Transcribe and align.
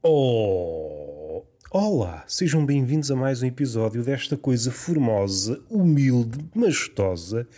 Oh! 0.00 1.42
Olá, 1.72 2.22
sejam 2.28 2.64
bem-vindos 2.64 3.10
a 3.10 3.16
mais 3.16 3.42
um 3.42 3.46
episódio 3.46 4.04
desta 4.04 4.36
coisa 4.36 4.70
formosa, 4.70 5.60
humilde, 5.68 6.38
majestosa 6.54 7.48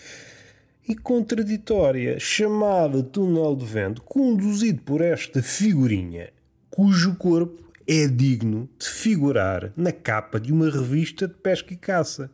e 0.89 0.97
contraditória 0.97 2.19
chamada 2.19 3.03
Túnel 3.03 3.55
de 3.55 3.67
Vento, 3.67 4.01
conduzido 4.01 4.81
por 4.81 5.03
esta 5.03 5.43
figurinha, 5.43 6.33
cujo 6.71 7.15
corpo 7.17 7.63
é 7.87 8.09
digno 8.09 8.71
de 8.79 8.89
figurar 8.89 9.71
na 9.77 9.93
capa 9.93 10.41
de 10.41 10.51
uma 10.51 10.71
revista 10.71 11.29
de 11.29 11.35
pesca 11.35 11.75
e 11.75 11.77
caça, 11.77 12.31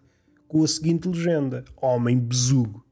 com 0.46 0.62
a 0.62 0.68
seguinte 0.68 1.08
legenda: 1.08 1.64
Homem 1.82 2.16
Besugo. 2.16 2.85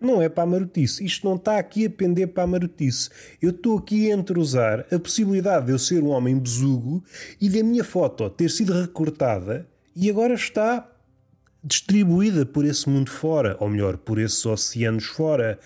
Não 0.00 0.20
é 0.20 0.28
para 0.28 0.42
a 0.42 0.46
marotice. 0.46 1.04
Isto 1.04 1.26
não 1.26 1.36
está 1.36 1.58
aqui 1.58 1.86
a 1.86 1.90
pender 1.90 2.28
para 2.28 2.42
a 2.42 2.46
marotice. 2.46 3.08
Eu 3.40 3.50
estou 3.50 3.78
aqui 3.78 4.10
a 4.10 4.14
entrosar 4.14 4.86
a 4.92 4.98
possibilidade 4.98 5.66
de 5.66 5.72
eu 5.72 5.78
ser 5.78 6.02
um 6.02 6.08
homem 6.08 6.38
besugo 6.38 7.02
e 7.40 7.48
da 7.48 7.62
minha 7.62 7.84
foto 7.84 8.28
ter 8.28 8.50
sido 8.50 8.72
recortada 8.72 9.66
e 9.96 10.10
agora 10.10 10.34
está 10.34 10.90
distribuída 11.62 12.44
por 12.44 12.66
esse 12.66 12.88
mundo 12.90 13.10
fora, 13.10 13.56
ou 13.58 13.70
melhor, 13.70 13.96
por 13.96 14.18
esses 14.18 14.44
oceanos 14.44 15.06
fora, 15.06 15.58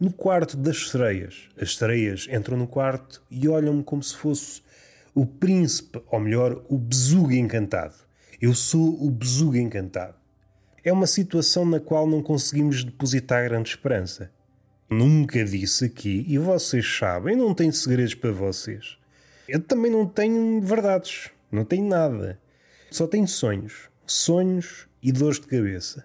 no 0.00 0.12
quarto 0.12 0.56
das 0.56 0.90
sereias. 0.90 1.48
As 1.60 1.76
sereias 1.76 2.26
entram 2.28 2.56
no 2.56 2.66
quarto 2.66 3.22
e 3.30 3.46
olham-me 3.46 3.84
como 3.84 4.02
se 4.02 4.16
fosse 4.16 4.62
o 5.14 5.24
príncipe, 5.24 6.02
ou 6.10 6.18
melhor, 6.18 6.64
o 6.68 6.76
besugo 6.76 7.30
encantado. 7.30 7.94
Eu 8.40 8.52
sou 8.52 9.00
o 9.00 9.08
besugo 9.10 9.56
encantado 9.56 10.23
é 10.84 10.92
uma 10.92 11.06
situação 11.06 11.64
na 11.64 11.80
qual 11.80 12.06
não 12.06 12.22
conseguimos 12.22 12.84
depositar 12.84 13.48
grande 13.48 13.70
esperança. 13.70 14.30
Nunca 14.90 15.42
disse 15.42 15.86
aqui, 15.86 16.26
e 16.28 16.36
vocês 16.36 16.86
sabem, 16.98 17.34
não 17.34 17.54
tenho 17.54 17.72
segredos 17.72 18.14
para 18.14 18.30
vocês. 18.30 18.98
Eu 19.48 19.60
também 19.60 19.90
não 19.90 20.06
tenho 20.06 20.60
verdades, 20.60 21.30
não 21.50 21.64
tenho 21.64 21.88
nada. 21.88 22.38
Só 22.90 23.06
tenho 23.06 23.26
sonhos. 23.26 23.88
Sonhos 24.06 24.86
e 25.02 25.10
dores 25.10 25.40
de 25.40 25.46
cabeça. 25.46 26.04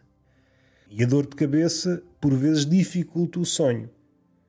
E 0.90 1.04
a 1.04 1.06
dor 1.06 1.28
de 1.28 1.36
cabeça, 1.36 2.02
por 2.20 2.34
vezes, 2.34 2.66
dificulta 2.66 3.40
o 3.40 3.46
sonho. 3.46 3.90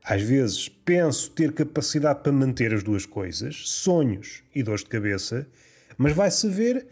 Às 0.02 0.22
vezes 0.22 0.68
penso 0.68 1.30
ter 1.32 1.52
capacidade 1.52 2.22
para 2.22 2.32
manter 2.32 2.72
as 2.72 2.82
duas 2.82 3.04
coisas, 3.04 3.68
sonhos 3.68 4.42
e 4.54 4.62
dores 4.62 4.82
de 4.82 4.88
cabeça, 4.88 5.46
mas 5.98 6.14
vai-se 6.14 6.48
ver 6.48 6.86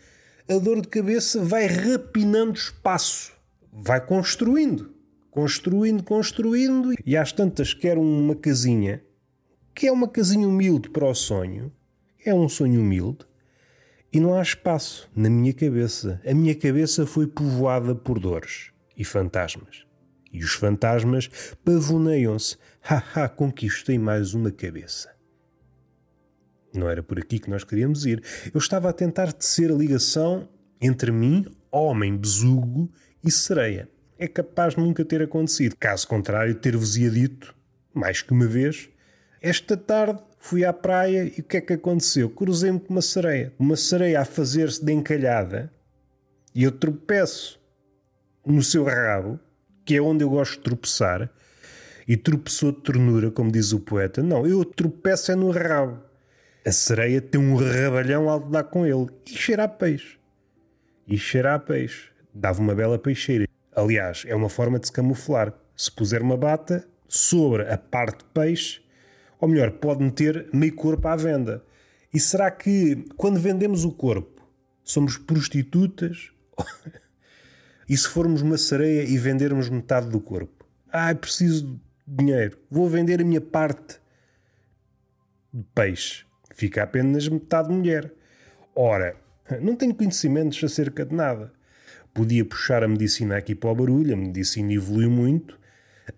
a 0.49 0.59
dor 0.59 0.81
de 0.81 0.89
cabeça 0.89 1.45
vai 1.45 1.67
rapinando 1.67 2.55
espaço, 2.55 3.33
vai 3.71 4.05
construindo, 4.05 4.95
construindo, 5.31 6.03
construindo, 6.03 6.95
e 7.05 7.17
às 7.17 7.33
tantas 7.33 7.75
quer 7.75 7.99
uma 7.99 8.35
casinha, 8.35 9.05
que 9.75 9.87
é 9.87 9.93
uma 9.93 10.09
casinha 10.09 10.49
humilde 10.49 10.89
para 10.89 11.05
o 11.05 11.15
sonho, 11.15 11.71
é 12.25 12.33
um 12.33 12.49
sonho 12.49 12.81
humilde, 12.81 13.27
e 14.11 14.19
não 14.19 14.35
há 14.35 14.41
espaço 14.41 15.11
na 15.15 15.29
minha 15.29 15.53
cabeça. 15.53 16.19
A 16.27 16.33
minha 16.33 16.55
cabeça 16.55 17.07
foi 17.07 17.27
povoada 17.27 17.95
por 17.95 18.19
dores 18.19 18.71
e 18.97 19.05
fantasmas. 19.05 19.85
E 20.33 20.43
os 20.43 20.55
fantasmas 20.55 21.29
pavoneiam-se. 21.63 22.57
Haha, 22.81 23.29
conquistei 23.29 23.99
mais 23.99 24.33
uma 24.33 24.51
cabeça. 24.51 25.18
Não 26.75 26.89
era 26.89 27.03
por 27.03 27.19
aqui 27.19 27.39
que 27.39 27.51
nós 27.51 27.65
queríamos 27.65 28.05
ir. 28.07 28.23
Eu 28.53 28.59
estava 28.59 28.91
a 28.91 28.93
tentar 28.93 29.33
tecer 29.33 29.71
a 29.71 29.75
ligação 29.75 30.49
entre 30.81 31.11
mim, 31.11 31.47
homem 31.71 32.17
besugo, 32.17 32.91
e 33.25 33.31
sereia. 33.31 33.89
É 34.19 34.27
capaz 34.27 34.75
de 34.75 34.81
nunca 34.81 35.05
ter 35.05 35.23
acontecido. 35.23 35.77
Caso 35.79 36.07
contrário, 36.07 36.55
ter-vos-ia 36.55 37.11
dito, 37.11 37.55
mais 37.95 38.23
que 38.23 38.33
uma 38.33 38.47
vez, 38.47 38.89
esta 39.41 39.77
tarde 39.77 40.21
fui 40.39 40.65
à 40.65 40.73
praia 40.73 41.25
e 41.37 41.41
o 41.41 41.45
que 41.45 41.57
é 41.57 41.61
que 41.61 41.73
aconteceu? 41.73 42.29
Cruzei-me 42.31 42.81
com 42.81 42.95
uma 42.95 43.03
sereia. 43.03 43.53
Uma 43.59 43.77
sereia 43.77 44.21
a 44.21 44.25
fazer-se 44.25 44.85
de 44.85 44.93
encalhada 44.93 45.73
e 46.55 46.65
eu 46.65 46.73
tropeço 46.73 47.61
no 48.45 48.63
seu 48.63 48.85
rabo, 48.85 49.39
que 49.85 49.97
é 49.97 50.03
onde 50.03 50.25
eu 50.25 50.31
gosto 50.31 50.57
de 50.57 50.61
tropeçar, 50.61 51.31
e 52.07 52.17
tropeçou 52.17 52.73
de 52.73 52.81
ternura, 52.81 53.31
como 53.31 53.53
diz 53.53 53.73
o 53.73 53.81
poeta. 53.81 54.23
Não, 54.23 54.47
eu 54.47 54.65
tropeço 54.65 55.31
é 55.31 55.37
no 55.37 55.51
rabo. 55.51 56.03
A 56.69 56.73
sereia 56.73 57.23
tem 57.23 57.41
um 57.41 57.57
rabalhão 57.57 58.29
ao 58.29 58.41
dar 58.41 58.65
com 58.65 58.85
ele 58.85 59.07
e 59.27 59.31
cheira 59.31 59.65
a 59.65 59.69
peixe. 59.69 60.19
E 61.07 61.17
cheira 61.17 61.55
a 61.55 61.59
peixe. 61.59 62.11
Dava 62.35 62.61
uma 62.61 62.75
bela 62.75 62.99
peixeira. 62.99 63.49
Aliás, 63.75 64.25
é 64.27 64.35
uma 64.35 64.51
forma 64.51 64.79
de 64.79 64.89
se 64.89 64.93
camuflar. 64.93 65.55
Se 65.75 65.91
puser 65.91 66.21
uma 66.21 66.37
bata 66.37 66.87
sobre 67.09 67.67
a 67.73 67.79
parte 67.79 68.19
de 68.19 68.25
peixe, 68.35 68.83
ou 69.41 69.49
melhor, 69.49 69.71
pode 69.71 70.05
meter 70.05 70.51
meio 70.53 70.75
corpo 70.75 71.09
à 71.09 71.17
venda. 71.17 71.65
E 72.13 72.21
será 72.21 72.51
que 72.51 73.03
quando 73.17 73.41
vendemos 73.41 73.87
o 73.87 73.91
corpo 73.91 74.47
somos 74.85 75.17
prostitutas? 75.17 76.33
e 77.89 77.97
se 77.97 78.07
formos 78.09 78.43
uma 78.43 78.59
sereia 78.59 79.05
e 79.05 79.17
vendermos 79.17 79.71
metade 79.71 80.11
do 80.11 80.21
corpo? 80.21 80.67
Ah, 80.93 81.15
preciso 81.15 81.81
de 82.07 82.15
dinheiro. 82.15 82.59
Vou 82.71 82.91
vender 82.91 83.23
a 83.23 83.25
minha 83.25 83.41
parte 83.41 83.99
de 85.51 85.65
peixe 85.75 86.28
fica 86.59 86.83
apenas 86.83 87.29
metade 87.29 87.73
mulher. 87.73 88.13
Ora, 88.75 89.15
não 89.63 89.77
tenho 89.77 89.95
conhecimentos 89.95 90.63
acerca 90.65 91.07
de 91.07 91.15
nada. 91.15 91.53
Podia 92.13 92.45
puxar 92.45 92.83
a 92.83 92.89
medicina 92.89 93.37
aqui 93.37 93.55
para 93.55 93.71
o 93.71 93.75
barulho, 93.77 94.13
a 94.13 94.17
medicina 94.17 94.73
evoluiu 94.73 95.09
muito, 95.09 95.57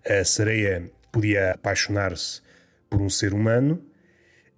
a 0.03 0.23
sereia 0.23 0.91
podia 1.11 1.51
apaixonar-se 1.51 2.41
por 2.89 2.99
um 2.99 3.09
ser 3.09 3.35
humano, 3.35 3.83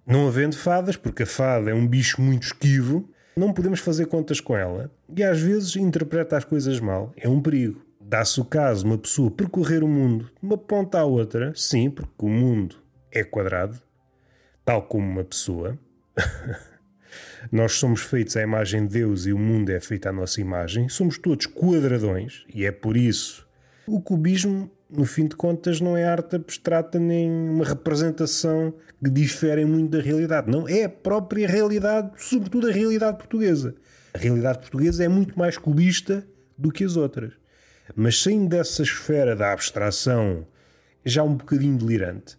não 0.06 0.26
havendo 0.26 0.56
fadas, 0.56 0.96
porque 0.96 1.24
a 1.24 1.26
fada 1.26 1.70
é 1.70 1.74
um 1.74 1.86
bicho 1.86 2.22
muito 2.22 2.44
esquivo, 2.44 3.06
não 3.36 3.52
podemos 3.52 3.80
fazer 3.80 4.06
contas 4.06 4.40
com 4.40 4.56
ela 4.56 4.90
e 5.14 5.22
às 5.22 5.38
vezes 5.38 5.76
interpreta 5.76 6.38
as 6.38 6.44
coisas 6.44 6.80
mal. 6.80 7.12
É 7.16 7.28
um 7.28 7.42
perigo. 7.42 7.84
Dá-se 8.00 8.40
o 8.40 8.44
caso 8.44 8.86
uma 8.86 8.96
pessoa 8.96 9.30
percorrer 9.30 9.84
o 9.84 9.88
mundo 9.88 10.30
de 10.40 10.46
uma 10.46 10.56
ponta 10.56 10.98
à 10.98 11.04
outra, 11.04 11.52
sim, 11.54 11.90
porque 11.90 12.24
o 12.24 12.28
mundo 12.28 12.76
é 13.10 13.22
quadrado, 13.22 13.78
tal 14.64 14.82
como 14.82 15.06
uma 15.08 15.24
pessoa. 15.24 15.78
Nós 17.52 17.72
somos 17.72 18.00
feitos 18.00 18.36
à 18.36 18.42
imagem 18.42 18.86
de 18.86 18.94
Deus 18.94 19.26
e 19.26 19.32
o 19.32 19.38
mundo 19.38 19.70
é 19.70 19.78
feito 19.78 20.08
à 20.08 20.12
nossa 20.12 20.40
imagem. 20.40 20.88
Somos 20.88 21.18
todos 21.18 21.46
quadradões 21.46 22.44
e 22.52 22.64
é 22.64 22.72
por 22.72 22.96
isso. 22.96 23.46
O 23.86 24.00
cubismo, 24.00 24.70
no 24.90 25.04
fim 25.04 25.26
de 25.26 25.36
contas, 25.36 25.80
não 25.80 25.96
é 25.96 26.04
arte 26.04 26.36
abstrata 26.36 26.98
nem 26.98 27.30
uma 27.30 27.64
representação 27.64 28.74
que 29.02 29.10
difere 29.10 29.64
muito 29.64 29.90
da 29.96 30.02
realidade. 30.02 30.50
Não, 30.50 30.66
é 30.66 30.84
a 30.84 30.88
própria 30.88 31.46
realidade, 31.46 32.10
sobretudo 32.16 32.68
a 32.68 32.72
realidade 32.72 33.18
portuguesa. 33.18 33.74
A 34.14 34.18
realidade 34.18 34.58
portuguesa 34.58 35.04
é 35.04 35.08
muito 35.08 35.38
mais 35.38 35.58
cubista 35.58 36.26
do 36.56 36.72
que 36.72 36.84
as 36.84 36.96
outras. 36.96 37.34
Mas 37.94 38.22
saindo 38.22 38.48
dessa 38.48 38.82
esfera 38.82 39.36
da 39.36 39.52
abstração 39.52 40.46
já 41.04 41.22
um 41.22 41.34
bocadinho 41.34 41.76
delirante, 41.76 42.38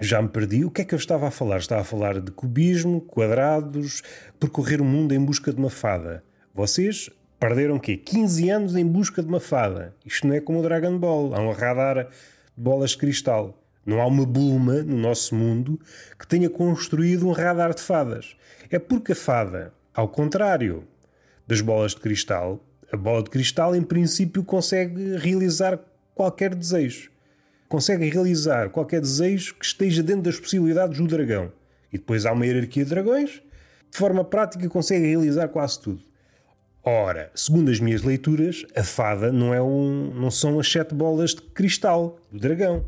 já 0.00 0.20
me 0.20 0.28
perdi. 0.28 0.64
O 0.64 0.70
que 0.70 0.82
é 0.82 0.84
que 0.84 0.94
eu 0.94 0.98
estava 0.98 1.28
a 1.28 1.30
falar? 1.30 1.58
Estava 1.58 1.82
a 1.82 1.84
falar 1.84 2.20
de 2.20 2.30
cubismo, 2.30 3.00
quadrados, 3.00 4.02
percorrer 4.38 4.80
o 4.80 4.84
mundo 4.84 5.12
em 5.12 5.24
busca 5.24 5.52
de 5.52 5.58
uma 5.58 5.70
fada. 5.70 6.24
Vocês 6.54 7.10
perderam 7.38 7.76
o 7.76 7.80
quê? 7.80 7.96
15 7.96 8.50
anos 8.50 8.76
em 8.76 8.86
busca 8.86 9.22
de 9.22 9.28
uma 9.28 9.40
fada. 9.40 9.94
Isto 10.04 10.26
não 10.26 10.34
é 10.34 10.40
como 10.40 10.60
o 10.60 10.62
Dragon 10.62 10.98
Ball. 10.98 11.34
Há 11.34 11.40
um 11.40 11.52
radar 11.52 12.06
de 12.06 12.62
bolas 12.62 12.90
de 12.90 12.98
cristal. 12.98 13.60
Não 13.86 14.00
há 14.00 14.06
uma 14.06 14.24
Bulma 14.24 14.82
no 14.82 14.96
nosso 14.96 15.34
mundo 15.34 15.78
que 16.18 16.26
tenha 16.26 16.48
construído 16.48 17.28
um 17.28 17.32
radar 17.32 17.74
de 17.74 17.82
fadas. 17.82 18.34
É 18.70 18.78
porque 18.78 19.12
a 19.12 19.16
fada, 19.16 19.72
ao 19.92 20.08
contrário 20.08 20.84
das 21.46 21.60
bolas 21.60 21.92
de 21.92 22.00
cristal, 22.00 22.64
a 22.90 22.96
bola 22.96 23.22
de 23.22 23.30
cristal 23.30 23.76
em 23.76 23.82
princípio 23.82 24.42
consegue 24.42 25.16
realizar 25.18 25.78
qualquer 26.14 26.54
desejo 26.54 27.13
consegue 27.68 28.08
realizar 28.08 28.70
qualquer 28.70 29.00
desejo 29.00 29.54
que 29.54 29.64
esteja 29.64 30.02
dentro 30.02 30.22
das 30.22 30.38
possibilidades 30.38 30.98
do 30.98 31.06
dragão. 31.06 31.52
E 31.92 31.98
depois 31.98 32.26
há 32.26 32.32
uma 32.32 32.46
hierarquia 32.46 32.84
de 32.84 32.90
dragões, 32.90 33.42
de 33.90 33.98
forma 33.98 34.24
prática 34.24 34.68
consegue 34.68 35.06
realizar 35.06 35.48
quase 35.48 35.80
tudo. 35.80 36.02
Ora, 36.82 37.30
segundo 37.34 37.70
as 37.70 37.80
minhas 37.80 38.02
leituras, 38.02 38.66
a 38.76 38.84
fada 38.84 39.32
não, 39.32 39.54
é 39.54 39.62
um, 39.62 40.12
não 40.14 40.30
são 40.30 40.60
as 40.60 40.70
sete 40.70 40.94
bolas 40.94 41.30
de 41.30 41.40
cristal 41.40 42.18
do 42.30 42.38
dragão. 42.38 42.84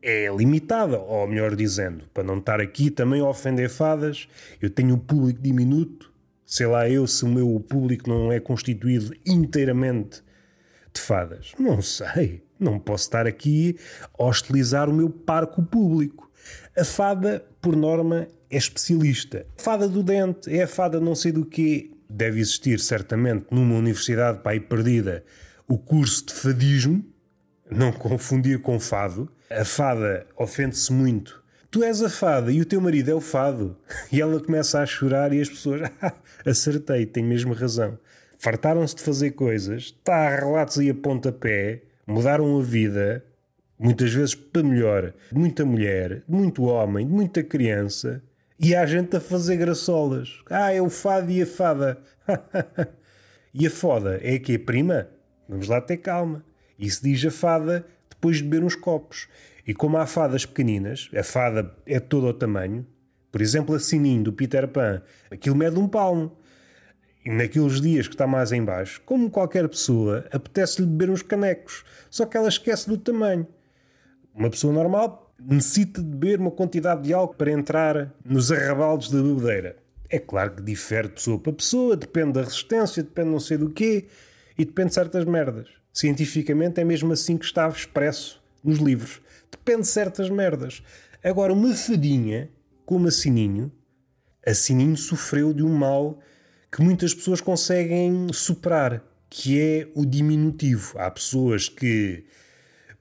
É 0.00 0.28
limitada, 0.28 1.00
ou 1.00 1.26
melhor 1.26 1.56
dizendo, 1.56 2.04
para 2.12 2.22
não 2.22 2.38
estar 2.38 2.60
aqui 2.60 2.90
também 2.90 3.20
a 3.20 3.24
ofender 3.28 3.68
fadas, 3.68 4.28
eu 4.60 4.70
tenho 4.70 4.94
um 4.94 4.98
público 4.98 5.40
diminuto, 5.42 6.12
sei 6.46 6.66
lá 6.66 6.88
eu 6.88 7.06
se 7.06 7.24
o 7.24 7.28
meu 7.28 7.58
público 7.58 8.08
não 8.08 8.30
é 8.30 8.38
constituído 8.38 9.16
inteiramente 9.26 10.22
de 10.92 11.00
fadas. 11.00 11.52
Não 11.58 11.82
sei. 11.82 12.44
Não 12.64 12.78
posso 12.78 13.04
estar 13.04 13.26
aqui 13.26 13.76
a 14.18 14.24
hostilizar 14.24 14.88
o 14.88 14.94
meu 14.94 15.10
parco 15.10 15.62
público. 15.62 16.30
A 16.76 16.84
fada, 16.84 17.44
por 17.60 17.76
norma, 17.76 18.26
é 18.50 18.56
especialista. 18.56 19.46
Fada 19.56 19.88
do 19.88 20.02
dente, 20.02 20.50
é 20.54 20.62
a 20.62 20.68
fada 20.68 20.98
não 20.98 21.14
sei 21.14 21.30
do 21.30 21.44
quê. 21.44 21.90
Deve 22.08 22.40
existir, 22.40 22.80
certamente, 22.80 23.46
numa 23.50 23.76
universidade 23.76 24.38
para 24.40 24.52
aí 24.52 24.60
perdida, 24.60 25.24
o 25.68 25.78
curso 25.78 26.26
de 26.26 26.34
fadismo. 26.34 27.04
Não 27.70 27.92
confundir 27.92 28.60
com 28.60 28.78
fado. 28.80 29.30
A 29.50 29.64
fada 29.64 30.26
ofende-se 30.36 30.92
muito 30.92 31.44
Tu 31.74 31.82
és 31.82 32.00
a 32.02 32.08
fada 32.08 32.52
e 32.52 32.60
o 32.60 32.64
teu 32.64 32.80
marido 32.80 33.10
é 33.10 33.14
o 33.14 33.20
fado. 33.20 33.76
E 34.12 34.20
ela 34.20 34.38
começa 34.38 34.78
a 34.78 34.86
chorar 34.86 35.32
e 35.32 35.40
as 35.40 35.48
pessoas. 35.48 35.90
Acertei, 36.46 37.04
tem 37.04 37.24
mesmo 37.24 37.52
razão. 37.52 37.98
Fartaram-se 38.38 38.94
de 38.94 39.02
fazer 39.02 39.32
coisas, 39.32 39.86
está 39.86 40.28
a 40.28 40.36
relatos 40.36 40.76
e 40.76 40.88
a 40.88 40.94
pontapé, 40.94 41.82
mudaram 42.06 42.58
a 42.58 42.62
vida, 42.62 43.24
muitas 43.78 44.12
vezes 44.12 44.34
para 44.34 44.62
melhor, 44.62 45.12
de 45.30 45.38
muita 45.38 45.64
mulher, 45.64 46.22
de 46.28 46.34
muito 46.34 46.64
homem, 46.64 47.06
de 47.06 47.12
muita 47.12 47.42
criança, 47.42 48.22
e 48.58 48.74
há 48.74 48.86
gente 48.86 49.16
a 49.16 49.20
fazer 49.20 49.56
graçolas. 49.56 50.40
Ah, 50.48 50.72
é 50.72 50.80
o 50.80 50.88
fado 50.88 51.30
e 51.30 51.42
a 51.42 51.46
fada. 51.46 51.98
e 53.52 53.66
a 53.66 53.70
foda 53.70 54.20
é 54.22 54.38
que 54.38 54.54
é 54.54 54.58
prima? 54.58 55.08
Vamos 55.48 55.68
lá 55.68 55.80
ter 55.80 55.98
calma. 55.98 56.44
Isso 56.78 57.02
diz 57.02 57.24
a 57.24 57.30
fada 57.30 57.84
depois 58.08 58.38
de 58.38 58.44
beber 58.44 58.64
uns 58.64 58.76
copos. 58.76 59.28
E 59.66 59.74
como 59.74 59.96
há 59.96 60.06
fadas 60.06 60.46
pequeninas, 60.46 61.10
a 61.16 61.22
fada 61.22 61.74
é 61.84 61.98
todo 61.98 62.26
o 62.26 62.34
tamanho, 62.34 62.86
por 63.34 63.42
exemplo, 63.42 63.74
a 63.74 63.80
Sininho 63.80 64.22
do 64.22 64.32
Peter 64.32 64.68
Pan, 64.68 65.02
aquilo 65.28 65.56
mede 65.56 65.76
um 65.76 65.88
palmo. 65.88 66.36
E 67.24 67.30
naqueles 67.30 67.80
dias 67.80 68.06
que 68.06 68.14
está 68.14 68.26
mais 68.26 68.52
em 68.52 68.62
baixo, 68.62 69.00
como 69.06 69.30
qualquer 69.30 69.66
pessoa, 69.68 70.26
apetece-lhe 70.30 70.86
beber 70.86 71.10
uns 71.10 71.22
canecos, 71.22 71.84
só 72.10 72.26
que 72.26 72.36
ela 72.36 72.48
esquece 72.48 72.88
do 72.88 72.98
tamanho. 72.98 73.46
Uma 74.34 74.50
pessoa 74.50 74.72
normal 74.72 75.32
necessita 75.40 76.02
de 76.02 76.08
beber 76.08 76.38
uma 76.38 76.50
quantidade 76.50 77.02
de 77.02 77.14
álcool 77.14 77.34
para 77.34 77.50
entrar 77.50 78.14
nos 78.24 78.52
arrabaldes 78.52 79.10
da 79.10 79.22
bebedeira. 79.22 79.76
É 80.10 80.18
claro 80.18 80.52
que 80.52 80.62
difere 80.62 81.08
de 81.08 81.14
pessoa 81.14 81.38
para 81.38 81.52
pessoa, 81.52 81.96
depende 81.96 82.32
da 82.32 82.42
resistência, 82.42 83.02
depende 83.02 83.30
não 83.30 83.40
sei 83.40 83.56
do 83.56 83.70
quê 83.70 84.06
e 84.56 84.64
depende 84.64 84.88
de 84.88 84.94
certas 84.94 85.24
merdas. 85.24 85.68
Cientificamente 85.92 86.80
é 86.80 86.84
mesmo 86.84 87.12
assim 87.12 87.36
que 87.38 87.44
está 87.44 87.68
expresso 87.68 88.42
nos 88.62 88.78
livros. 88.78 89.22
Depende 89.50 89.82
de 89.82 89.88
certas 89.88 90.28
merdas. 90.28 90.82
Agora, 91.22 91.52
uma 91.52 91.74
fadinha, 91.74 92.50
como 92.84 93.08
a 93.08 93.10
Sininho, 93.10 93.72
a 94.46 94.52
Sininho 94.52 94.96
sofreu 94.96 95.54
de 95.54 95.62
um 95.62 95.72
mal 95.72 96.18
que 96.74 96.82
muitas 96.82 97.14
pessoas 97.14 97.40
conseguem 97.40 98.26
superar, 98.32 99.00
que 99.30 99.60
é 99.60 99.88
o 99.94 100.04
diminutivo. 100.04 100.98
Há 100.98 101.08
pessoas 101.08 101.68
que, 101.68 102.24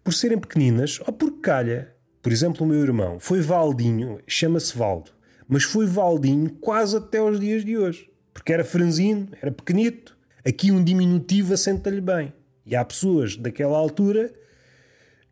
por 0.04 0.14
serem 0.14 0.38
pequeninas, 0.38 1.00
ou 1.00 1.12
por 1.12 1.40
calha, 1.40 1.92
por 2.22 2.32
exemplo, 2.32 2.64
o 2.64 2.70
meu 2.70 2.80
irmão 2.80 3.20
foi 3.20 3.42
Valdinho, 3.42 4.20
chama-se 4.28 4.78
Valdo, 4.78 5.10
mas 5.48 5.64
foi 5.64 5.88
Valdinho 5.88 6.52
quase 6.62 6.98
até 6.98 7.18
aos 7.18 7.40
dias 7.40 7.66
de 7.66 7.76
hoje, 7.76 8.08
porque 8.32 8.54
era 8.54 8.64
franzino, 8.64 9.30
era 9.42 9.52
pequenito. 9.52 10.16
Aqui 10.46 10.72
um 10.72 10.84
diminutivo 10.84 11.56
assenta-lhe 11.56 12.02
bem. 12.02 12.32
E 12.64 12.76
há 12.76 12.86
pessoas 12.86 13.36
daquela 13.36 13.76
altura 13.76 14.32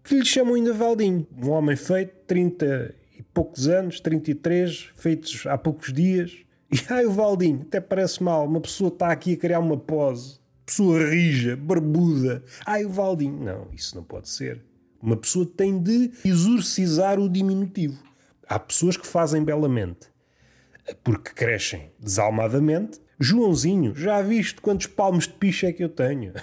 que 0.03 0.15
lhe 0.15 0.25
chamam 0.25 0.55
ainda 0.55 0.73
Valdinho. 0.73 1.27
Um 1.38 1.51
homem 1.51 1.75
feito, 1.75 2.15
30 2.25 2.95
e 3.19 3.21
poucos 3.21 3.67
anos, 3.67 3.99
33, 3.99 4.89
feitos 4.95 5.45
há 5.45 5.59
poucos 5.59 5.93
dias. 5.93 6.43
E 6.71 6.79
ai, 6.89 7.06
o 7.06 7.12
Valdinho, 7.12 7.63
até 7.63 7.81
parece 7.81 8.23
mal. 8.23 8.45
Uma 8.45 8.62
pessoa 8.62 8.88
está 8.88 9.12
aqui 9.12 9.33
a 9.33 9.38
criar 9.38 9.59
uma 9.59 9.77
pose. 9.77 10.39
Pessoa 10.65 11.09
rija, 11.09 11.57
barbuda. 11.57 12.44
Ai, 12.65 12.85
o 12.85 12.89
Valdinho. 12.89 13.44
Não, 13.44 13.68
isso 13.73 13.95
não 13.95 14.03
pode 14.03 14.29
ser. 14.29 14.63
Uma 15.01 15.18
pessoa 15.18 15.45
tem 15.45 15.77
de 15.77 16.12
exorcizar 16.23 17.19
o 17.19 17.27
diminutivo. 17.27 18.01
Há 18.47 18.57
pessoas 18.57 18.95
que 18.95 19.06
fazem 19.06 19.44
belamente. 19.44 20.07
Porque 21.03 21.31
crescem 21.31 21.91
desalmadamente. 22.00 23.01
Joãozinho, 23.19 23.94
já 23.95 24.21
viste 24.21 24.62
quantos 24.62 24.88
palmos 24.88 25.27
de 25.27 25.33
picha 25.33 25.67
é 25.67 25.74
que 25.74 25.83
eu 25.83 25.89
tenho? 25.89 26.33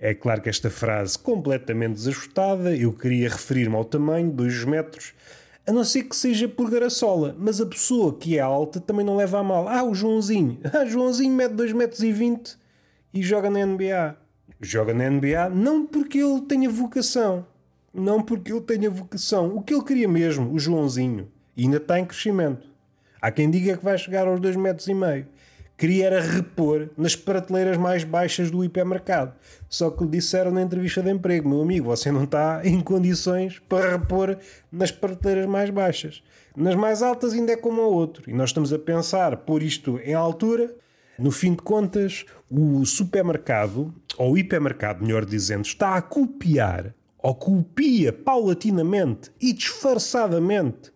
É 0.00 0.12
claro 0.12 0.42
que 0.42 0.50
esta 0.50 0.68
frase 0.68 1.18
completamente 1.18 1.94
desajustada, 1.94 2.76
eu 2.76 2.92
queria 2.92 3.26
referir-me 3.26 3.74
ao 3.74 3.86
tamanho, 3.86 4.30
2 4.30 4.64
metros, 4.64 5.14
a 5.66 5.72
não 5.72 5.84
ser 5.84 6.04
que 6.04 6.14
seja 6.14 6.46
por 6.46 6.70
garaçola, 6.70 7.34
mas 7.38 7.60
a 7.60 7.66
pessoa 7.66 8.14
que 8.14 8.36
é 8.36 8.40
alta 8.40 8.80
também 8.80 9.04
não 9.04 9.16
leva 9.16 9.38
a 9.38 9.42
mal. 9.42 9.68
Ah, 9.68 9.82
o 9.82 9.94
Joãozinho. 9.94 10.58
Ah, 10.72 10.84
Joãozinho 10.84 11.34
mede 11.34 11.54
2 11.54 11.72
metros 11.72 12.02
e 12.02 12.12
20 12.12 12.56
e 13.12 13.22
joga 13.22 13.48
na 13.48 13.64
NBA. 13.64 14.16
Joga 14.60 14.92
na 14.92 15.08
NBA 15.08 15.48
não 15.50 15.86
porque 15.86 16.18
ele 16.18 16.42
tenha 16.42 16.68
vocação. 16.68 17.46
Não 17.92 18.20
porque 18.20 18.52
ele 18.52 18.60
tenha 18.60 18.90
vocação. 18.90 19.56
O 19.56 19.62
que 19.62 19.72
ele 19.72 19.84
queria 19.84 20.08
mesmo, 20.08 20.52
o 20.52 20.58
Joãozinho. 20.58 21.28
Ainda 21.56 21.76
está 21.76 21.98
em 21.98 22.04
crescimento. 22.04 22.66
Há 23.20 23.30
quem 23.30 23.50
diga 23.50 23.76
que 23.76 23.84
vai 23.84 23.96
chegar 23.96 24.26
aos 24.26 24.40
2 24.40 24.56
metros 24.56 24.86
e 24.88 24.94
meio 24.94 25.26
queria 25.76 26.06
era 26.06 26.20
repor 26.20 26.88
nas 26.96 27.16
prateleiras 27.16 27.76
mais 27.76 28.04
baixas 28.04 28.50
do 28.50 28.64
hipermercado. 28.64 29.34
Só 29.68 29.90
que 29.90 30.04
lhe 30.04 30.10
disseram 30.10 30.50
na 30.50 30.62
entrevista 30.62 31.02
de 31.02 31.10
emprego: 31.10 31.48
meu 31.48 31.62
amigo, 31.62 31.86
você 31.86 32.10
não 32.10 32.24
está 32.24 32.60
em 32.64 32.80
condições 32.80 33.60
para 33.68 33.92
repor 33.92 34.36
nas 34.70 34.90
prateleiras 34.90 35.46
mais 35.46 35.70
baixas. 35.70 36.22
Nas 36.56 36.74
mais 36.74 37.02
altas 37.02 37.32
ainda 37.32 37.52
é 37.52 37.56
como 37.56 37.82
o 37.82 37.92
outro. 37.92 38.30
E 38.30 38.32
nós 38.32 38.50
estamos 38.50 38.72
a 38.72 38.78
pensar 38.78 39.36
pôr 39.38 39.62
isto 39.62 39.98
em 40.04 40.14
altura. 40.14 40.74
No 41.18 41.30
fim 41.30 41.52
de 41.52 41.62
contas, 41.62 42.24
o 42.50 42.84
supermercado, 42.84 43.94
ou 44.18 44.32
o 44.32 44.38
hipermercado, 44.38 45.04
melhor 45.04 45.24
dizendo, 45.24 45.64
está 45.64 45.94
a 45.94 46.02
copiar, 46.02 46.92
ou 47.18 47.34
copia 47.36 48.12
paulatinamente 48.12 49.30
e 49.40 49.52
disfarçadamente 49.52 50.92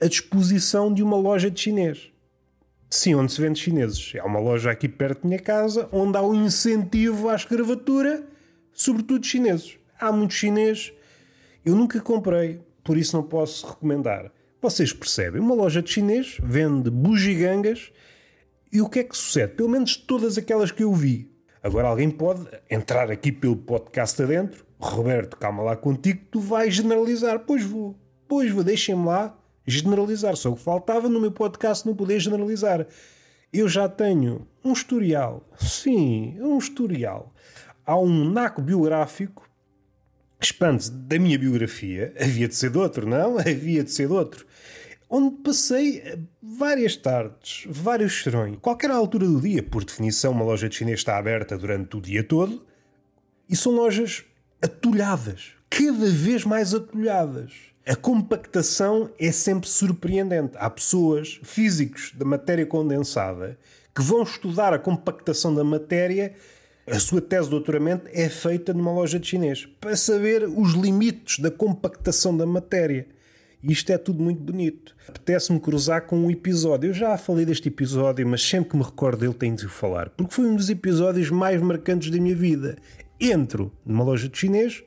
a 0.00 0.06
disposição 0.06 0.94
de 0.94 1.02
uma 1.02 1.16
loja 1.16 1.50
de 1.50 1.60
chinês. 1.60 2.12
Sim, 2.90 3.14
onde 3.14 3.32
se 3.32 3.40
vende 3.40 3.60
chineses. 3.60 4.12
É 4.14 4.22
uma 4.22 4.38
loja 4.38 4.70
aqui 4.70 4.88
perto 4.88 5.22
da 5.22 5.28
minha 5.28 5.40
casa 5.40 5.88
onde 5.92 6.16
há 6.16 6.22
um 6.22 6.34
incentivo 6.46 7.28
à 7.28 7.34
escravatura, 7.34 8.26
sobretudo 8.72 9.26
chineses. 9.26 9.78
Há 10.00 10.10
muitos 10.10 10.36
chineses. 10.36 10.92
Eu 11.64 11.76
nunca 11.76 12.00
comprei, 12.00 12.60
por 12.82 12.96
isso 12.96 13.14
não 13.14 13.22
posso 13.22 13.66
recomendar. 13.66 14.32
Vocês 14.60 14.92
percebem? 14.92 15.40
Uma 15.40 15.54
loja 15.54 15.82
de 15.82 15.90
chinês 15.90 16.38
vende 16.42 16.90
bugigangas 16.90 17.92
e 18.72 18.80
o 18.80 18.88
que 18.88 19.00
é 19.00 19.04
que 19.04 19.16
sucede? 19.16 19.52
Pelo 19.54 19.68
menos 19.68 19.96
todas 19.96 20.38
aquelas 20.38 20.70
que 20.70 20.82
eu 20.82 20.92
vi. 20.92 21.30
Agora 21.62 21.88
alguém 21.88 22.10
pode 22.10 22.46
entrar 22.70 23.10
aqui 23.10 23.30
pelo 23.30 23.56
podcast 23.56 24.22
adentro. 24.22 24.64
Roberto, 24.78 25.36
calma 25.36 25.62
lá 25.62 25.76
contigo, 25.76 26.22
tu 26.30 26.40
vais 26.40 26.74
generalizar. 26.74 27.40
Pois 27.40 27.62
vou. 27.62 27.96
Pois 28.26 28.50
vou, 28.50 28.64
deixem-me 28.64 29.04
lá 29.04 29.37
generalizar. 29.68 30.36
Só 30.36 30.50
o 30.50 30.56
que 30.56 30.62
faltava 30.62 31.08
no 31.08 31.20
meu 31.20 31.30
podcast 31.30 31.86
não 31.86 31.94
poder 31.94 32.18
generalizar. 32.18 32.86
Eu 33.52 33.68
já 33.68 33.88
tenho 33.88 34.46
um 34.64 34.72
historial. 34.72 35.48
Sim, 35.58 36.36
um 36.40 36.58
historial. 36.58 37.32
Há 37.84 37.98
um 37.98 38.30
naco 38.30 38.60
biográfico 38.60 39.48
expande 40.40 40.90
da 40.90 41.18
minha 41.18 41.38
biografia. 41.38 42.14
Havia 42.20 42.48
de 42.48 42.54
ser 42.54 42.70
de 42.70 42.78
outro, 42.78 43.06
não? 43.06 43.38
Havia 43.40 43.82
de 43.82 43.90
ser 43.90 44.06
de 44.06 44.12
outro. 44.12 44.46
Onde 45.10 45.36
passei 45.36 46.02
várias 46.42 46.94
tardes, 46.94 47.64
vários 47.66 48.22
serões, 48.22 48.58
qualquer 48.60 48.90
altura 48.90 49.26
do 49.26 49.40
dia. 49.40 49.62
Por 49.62 49.84
definição, 49.84 50.32
uma 50.32 50.44
loja 50.44 50.68
de 50.68 50.76
chinês 50.76 51.00
está 51.00 51.16
aberta 51.16 51.56
durante 51.56 51.96
o 51.96 52.00
dia 52.00 52.22
todo. 52.22 52.66
E 53.48 53.56
são 53.56 53.72
lojas 53.72 54.24
atulhadas. 54.60 55.52
Cada 55.70 56.10
vez 56.10 56.44
mais 56.44 56.74
atulhadas 56.74 57.52
a 57.88 57.96
compactação 57.96 59.10
é 59.18 59.32
sempre 59.32 59.66
surpreendente. 59.66 60.52
Há 60.58 60.68
pessoas, 60.68 61.40
físicos 61.42 62.12
da 62.14 62.22
matéria 62.22 62.66
condensada, 62.66 63.58
que 63.96 64.02
vão 64.02 64.22
estudar 64.22 64.74
a 64.74 64.78
compactação 64.78 65.54
da 65.54 65.64
matéria. 65.64 66.34
A 66.86 66.98
sua 66.98 67.22
tese 67.22 67.44
de 67.44 67.50
doutoramento 67.52 68.06
é 68.12 68.28
feita 68.28 68.74
numa 68.74 68.92
loja 68.92 69.18
de 69.18 69.26
chinês 69.26 69.66
para 69.80 69.96
saber 69.96 70.44
os 70.44 70.74
limites 70.74 71.38
da 71.38 71.50
compactação 71.50 72.36
da 72.36 72.44
matéria. 72.44 73.06
Isto 73.62 73.90
é 73.90 73.96
tudo 73.96 74.22
muito 74.22 74.42
bonito. 74.42 74.94
Apetece-me 75.08 75.58
cruzar 75.58 76.02
com 76.02 76.18
um 76.18 76.30
episódio. 76.30 76.90
Eu 76.90 76.94
já 76.94 77.16
falei 77.16 77.46
deste 77.46 77.68
episódio, 77.68 78.28
mas 78.28 78.42
sempre 78.42 78.68
que 78.68 78.76
me 78.76 78.82
recordo 78.82 79.20
dele 79.20 79.32
tenho 79.32 79.56
de 79.56 79.64
o 79.64 79.70
falar. 79.70 80.10
Porque 80.10 80.34
foi 80.34 80.44
um 80.44 80.56
dos 80.56 80.68
episódios 80.68 81.30
mais 81.30 81.58
marcantes 81.62 82.10
da 82.10 82.20
minha 82.20 82.36
vida. 82.36 82.76
Entro 83.18 83.72
numa 83.84 84.04
loja 84.04 84.28
de 84.28 84.36
chinês 84.36 84.84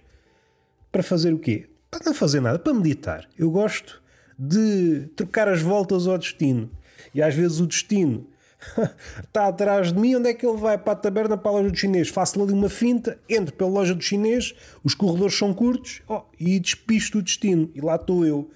para 0.92 1.02
fazer 1.02 1.34
o 1.34 1.40
quê? 1.40 1.71
Para 1.92 2.06
não 2.06 2.14
fazer 2.14 2.40
nada, 2.40 2.58
para 2.58 2.74
meditar. 2.74 3.28
Eu 3.38 3.52
gosto 3.52 4.02
de 4.40 5.10
trocar 5.16 5.50
as 5.50 5.62
voltas 5.62 6.08
ao 6.08 6.18
destino. 6.18 6.72
E 7.14 7.22
às 7.22 7.36
vezes 7.36 7.60
o 7.60 7.68
destino 7.68 8.26
está 9.22 9.48
atrás 9.48 9.92
de 9.92 10.00
mim. 10.00 10.16
Onde 10.16 10.30
é 10.30 10.34
que 10.34 10.46
ele 10.46 10.58
vai? 10.58 10.78
Para 10.78 10.94
a 10.94 10.96
taberna, 10.96 11.38
para 11.38 11.52
a 11.52 11.54
loja 11.56 11.70
do 11.70 11.78
chinês. 11.78 12.08
Faço 12.08 12.42
ali 12.42 12.54
uma 12.54 12.70
finta, 12.70 13.20
entro 13.30 13.54
pela 13.54 13.70
loja 13.70 13.94
do 13.94 14.02
chinês, 14.02 14.56
os 14.84 14.96
corredores 14.96 15.38
são 15.38 15.54
curtos 15.54 16.02
oh, 16.08 16.22
e 16.40 16.60
despisto 16.60 17.20
o 17.20 17.22
destino. 17.22 17.70
E 17.76 17.82
lá 17.82 17.96
estou 17.96 18.26
eu, 18.26 18.50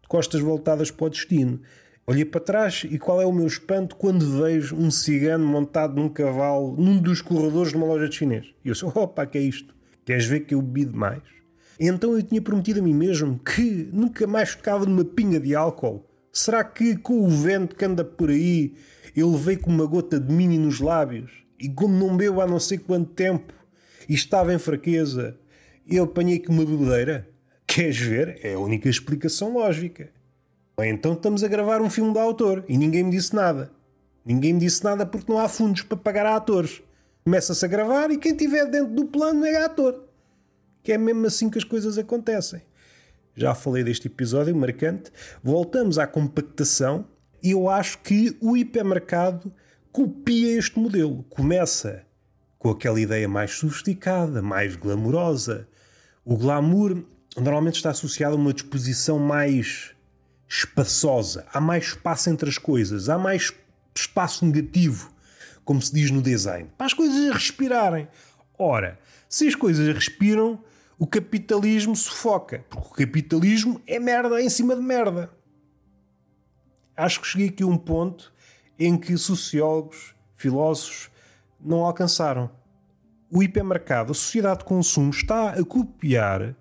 de 0.00 0.08
costas 0.08 0.40
voltadas 0.40 0.90
para 0.90 1.06
o 1.06 1.10
destino. 1.10 1.60
Olhei 2.06 2.24
para 2.24 2.40
trás 2.40 2.84
e 2.88 3.00
qual 3.00 3.20
é 3.20 3.26
o 3.26 3.32
meu 3.32 3.48
espanto 3.48 3.96
quando 3.96 4.40
vejo 4.40 4.76
um 4.76 4.92
cigano 4.92 5.44
montado 5.44 6.00
num 6.00 6.08
cavalo 6.08 6.76
num 6.78 6.98
dos 6.98 7.20
corredores 7.20 7.72
de 7.72 7.76
uma 7.76 7.86
loja 7.86 8.08
de 8.08 8.14
chinês. 8.14 8.46
E 8.64 8.68
eu 8.68 8.76
sou, 8.76 8.92
opa, 8.94 9.26
que 9.26 9.36
é 9.36 9.40
isto? 9.40 9.74
Queres 10.04 10.24
ver 10.24 10.40
que 10.40 10.54
eu 10.54 10.62
bebi 10.62 10.84
demais? 10.84 11.35
Então 11.78 12.14
eu 12.14 12.22
tinha 12.22 12.40
prometido 12.40 12.80
a 12.80 12.82
mim 12.82 12.94
mesmo 12.94 13.38
que 13.38 13.88
nunca 13.92 14.26
mais 14.26 14.54
tocava 14.54 14.86
numa 14.86 15.04
pinga 15.04 15.38
de 15.38 15.54
álcool. 15.54 16.06
Será 16.32 16.64
que 16.64 16.96
com 16.96 17.24
o 17.24 17.28
vento 17.28 17.76
que 17.76 17.84
anda 17.84 18.04
por 18.04 18.30
aí 18.30 18.74
ele 19.14 19.36
veio 19.36 19.60
com 19.60 19.70
uma 19.70 19.86
gota 19.86 20.20
de 20.20 20.32
mini 20.32 20.58
nos 20.58 20.80
lábios 20.80 21.30
e 21.58 21.68
como 21.68 21.94
não 21.94 22.16
bebo 22.16 22.40
há 22.40 22.46
não 22.46 22.60
sei 22.60 22.76
quanto 22.78 23.12
tempo 23.12 23.52
e 24.08 24.14
estava 24.14 24.52
em 24.52 24.58
fraqueza, 24.58 25.38
eu 25.88 26.04
apanhei 26.04 26.38
com 26.38 26.52
uma 26.52 26.64
bebedeira? 26.64 27.28
Queres 27.66 27.98
ver? 27.98 28.38
É 28.42 28.54
a 28.54 28.58
única 28.58 28.88
explicação 28.88 29.54
lógica. 29.54 30.10
Então 30.78 31.14
estamos 31.14 31.42
a 31.42 31.48
gravar 31.48 31.80
um 31.80 31.88
filme 31.88 32.12
de 32.12 32.18
autor 32.18 32.64
e 32.68 32.76
ninguém 32.76 33.02
me 33.04 33.10
disse 33.10 33.34
nada. 33.34 33.70
Ninguém 34.24 34.52
me 34.52 34.60
disse 34.60 34.84
nada 34.84 35.06
porque 35.06 35.32
não 35.32 35.38
há 35.38 35.48
fundos 35.48 35.82
para 35.82 35.96
pagar 35.96 36.26
a 36.26 36.36
atores. 36.36 36.82
Começa-se 37.24 37.64
a 37.64 37.68
gravar 37.68 38.10
e 38.10 38.18
quem 38.18 38.32
estiver 38.32 38.66
dentro 38.66 38.92
do 38.92 39.06
plano 39.06 39.44
é 39.46 39.64
ator. 39.64 40.05
Que 40.86 40.92
é 40.92 40.98
mesmo 40.98 41.26
assim 41.26 41.50
que 41.50 41.58
as 41.58 41.64
coisas 41.64 41.98
acontecem. 41.98 42.62
Já 43.34 43.56
falei 43.56 43.82
deste 43.82 44.06
episódio 44.06 44.54
marcante. 44.54 45.10
Voltamos 45.42 45.98
à 45.98 46.06
compactação 46.06 47.08
e 47.42 47.50
eu 47.50 47.68
acho 47.68 47.98
que 47.98 48.36
o 48.40 48.56
hipermercado 48.56 49.52
copia 49.90 50.56
este 50.56 50.78
modelo. 50.78 51.24
Começa 51.24 52.04
com 52.56 52.70
aquela 52.70 53.00
ideia 53.00 53.28
mais 53.28 53.50
sofisticada, 53.50 54.40
mais 54.40 54.76
glamourosa. 54.76 55.66
O 56.24 56.36
glamour 56.36 57.02
normalmente 57.36 57.74
está 57.74 57.90
associado 57.90 58.36
a 58.36 58.38
uma 58.38 58.54
disposição 58.54 59.18
mais 59.18 59.90
espaçosa. 60.48 61.46
Há 61.52 61.60
mais 61.60 61.86
espaço 61.86 62.30
entre 62.30 62.48
as 62.48 62.58
coisas, 62.58 63.08
há 63.08 63.18
mais 63.18 63.52
espaço 63.92 64.46
negativo, 64.46 65.10
como 65.64 65.82
se 65.82 65.92
diz 65.92 66.12
no 66.12 66.22
design, 66.22 66.70
para 66.78 66.86
as 66.86 66.94
coisas 66.94 67.34
respirarem. 67.34 68.06
Ora, 68.56 69.00
se 69.28 69.48
as 69.48 69.56
coisas 69.56 69.92
respiram, 69.92 70.62
o 70.98 71.06
capitalismo 71.06 71.94
sufoca, 71.94 72.64
porque 72.70 72.88
o 73.04 73.06
capitalismo 73.06 73.80
é 73.86 73.98
merda 73.98 74.40
em 74.40 74.48
cima 74.48 74.74
de 74.74 74.82
merda. 74.82 75.30
Acho 76.96 77.20
que 77.20 77.26
cheguei 77.26 77.48
aqui 77.48 77.62
a 77.62 77.66
um 77.66 77.76
ponto 77.76 78.32
em 78.78 78.96
que 78.96 79.16
sociólogos, 79.16 80.14
filósofos 80.34 81.10
não 81.60 81.84
alcançaram. 81.84 82.50
O 83.30 83.42
hipermercado, 83.42 84.12
a 84.12 84.14
sociedade 84.14 84.60
de 84.60 84.64
consumo, 84.64 85.10
está 85.10 85.50
a 85.50 85.64
copiar 85.64 86.56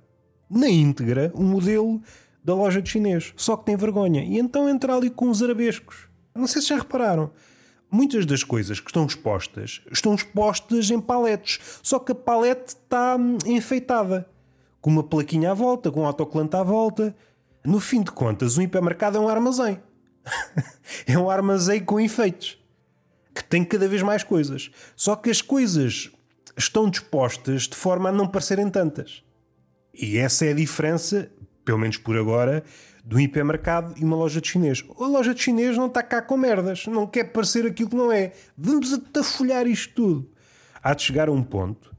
na 0.50 0.68
íntegra 0.68 1.32
o 1.34 1.44
modelo 1.44 2.02
da 2.44 2.54
loja 2.54 2.82
de 2.82 2.90
chinês, 2.90 3.34
só 3.38 3.56
que 3.56 3.66
tem 3.66 3.78
vergonha. 3.78 4.24
E 4.24 4.38
então 4.38 4.68
entra 4.68 4.96
ali 4.96 5.10
com 5.10 5.30
os 5.30 5.42
arabescos. 5.42 6.10
Não 6.34 6.48
sei 6.48 6.62
se 6.62 6.70
já 6.70 6.78
repararam. 6.78 7.32
Muitas 7.96 8.26
das 8.26 8.44
coisas 8.44 8.82
que 8.82 8.90
estão 8.90 9.06
expostas 9.06 9.82
estão 9.90 10.14
expostas 10.14 10.92
em 10.92 11.00
paletes, 11.00 11.80
só 11.82 11.98
que 11.98 12.12
a 12.12 12.16
palete 12.16 12.76
está 12.76 13.16
hum, 13.16 13.38
enfeitada, 13.46 14.30
com 14.82 14.90
uma 14.90 15.02
plaquinha 15.02 15.52
à 15.52 15.54
volta, 15.54 15.90
com 15.90 16.02
um 16.02 16.06
autocolante 16.06 16.58
à 16.58 16.62
volta. 16.62 17.16
No 17.64 17.80
fim 17.80 18.04
de 18.04 18.12
contas, 18.12 18.58
um 18.58 18.62
hipermercado 18.64 19.18
é 19.18 19.22
um 19.22 19.30
armazém. 19.30 19.80
é 21.08 21.18
um 21.18 21.30
armazém 21.30 21.86
com 21.86 21.98
efeitos 21.98 22.62
que 23.34 23.42
tem 23.42 23.64
cada 23.64 23.88
vez 23.88 24.02
mais 24.02 24.26
coisas. 24.26 24.70
Só 24.94 25.16
que 25.16 25.30
as 25.30 25.42
coisas 25.42 26.12
estão 26.58 26.90
dispostas 26.90 27.62
de 27.62 27.78
forma 27.78 28.10
a 28.10 28.12
não 28.12 28.28
parecerem 28.28 28.70
tantas. 28.70 29.24
E 29.94 30.18
essa 30.18 30.46
é 30.46 30.52
a 30.52 30.56
diferença, 30.56 31.32
pelo 31.66 31.80
menos 31.80 31.98
por 31.98 32.16
agora, 32.16 32.64
do 33.04 33.20
hipermercado 33.20 33.94
e 33.98 34.04
uma 34.04 34.16
loja 34.16 34.40
de 34.40 34.48
chinês. 34.48 34.84
A 35.00 35.08
loja 35.08 35.34
de 35.34 35.42
chinês 35.42 35.76
não 35.76 35.88
está 35.88 36.02
cá 36.02 36.22
com 36.22 36.38
merdas, 36.38 36.86
não 36.88 37.06
quer 37.06 37.26
parecer 37.26 37.66
aquilo 37.66 37.90
que 37.90 37.96
não 37.96 38.12
é. 38.12 38.32
Vamos 38.58 38.94
atafolhar 38.94 39.68
isto 39.68 39.94
tudo. 39.94 40.30
Há 40.82 40.94
de 40.94 41.04
chegar 41.04 41.28
a 41.28 41.32
um 41.32 41.44
ponto 41.44 41.94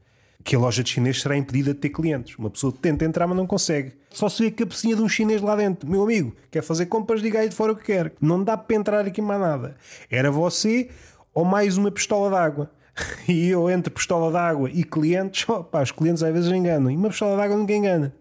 que 0.47 0.55
a 0.55 0.59
loja 0.59 0.83
de 0.83 0.91
chinês 0.91 1.21
será 1.21 1.37
impedida 1.37 1.75
de 1.75 1.81
ter 1.81 1.91
clientes. 1.91 2.39
Uma 2.39 2.49
pessoa 2.49 2.73
tenta 2.73 3.05
entrar, 3.05 3.27
mas 3.27 3.37
não 3.37 3.47
consegue. 3.47 3.93
Só 4.11 4.29
se 4.29 4.43
vê 4.43 4.49
a 4.49 4.53
cabecinha 4.53 4.95
de 4.95 5.03
um 5.03 5.09
chinês 5.09 5.43
lá 5.43 5.57
dentro. 5.57 5.91
Meu 5.91 6.05
amigo, 6.05 6.35
quer 6.51 6.63
fazer 6.63 6.87
compras, 6.87 7.21
diga 7.21 7.41
aí 7.41 7.49
de 7.49 7.55
fora 7.55 7.73
o 7.73 7.77
que 7.77 7.85
quer. 7.85 8.13
Não 8.21 8.43
dá 8.43 8.57
para 8.57 8.77
entrar 8.77 9.05
aqui 9.05 9.21
mais 9.21 9.41
nada. 9.41 9.77
Era 10.09 10.31
você 10.31 10.89
ou 11.35 11.45
mais 11.45 11.77
uma 11.77 11.91
pistola 11.91 12.31
d'água. 12.31 12.71
E 13.29 13.49
eu, 13.49 13.69
entre 13.69 13.93
pistola 13.93 14.31
d'água 14.31 14.71
e 14.73 14.83
clientes, 14.83 15.47
opa, 15.51 15.83
os 15.83 15.91
clientes 15.91 16.23
às 16.23 16.33
vezes 16.33 16.51
enganam. 16.51 16.91
E 16.91 16.97
uma 16.97 17.11
pistola 17.11 17.37
d'água 17.37 17.57
nunca 17.57 17.75
engana. 17.75 18.15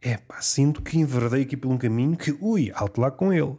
É 0.00 0.16
pá, 0.16 0.40
sinto 0.40 0.80
que 0.80 0.96
enverdei 0.96 1.42
aqui 1.42 1.56
por 1.56 1.68
um 1.68 1.76
caminho 1.76 2.16
que, 2.16 2.36
ui, 2.40 2.70
alto 2.74 3.00
lá 3.00 3.10
com 3.10 3.32
ele. 3.32 3.56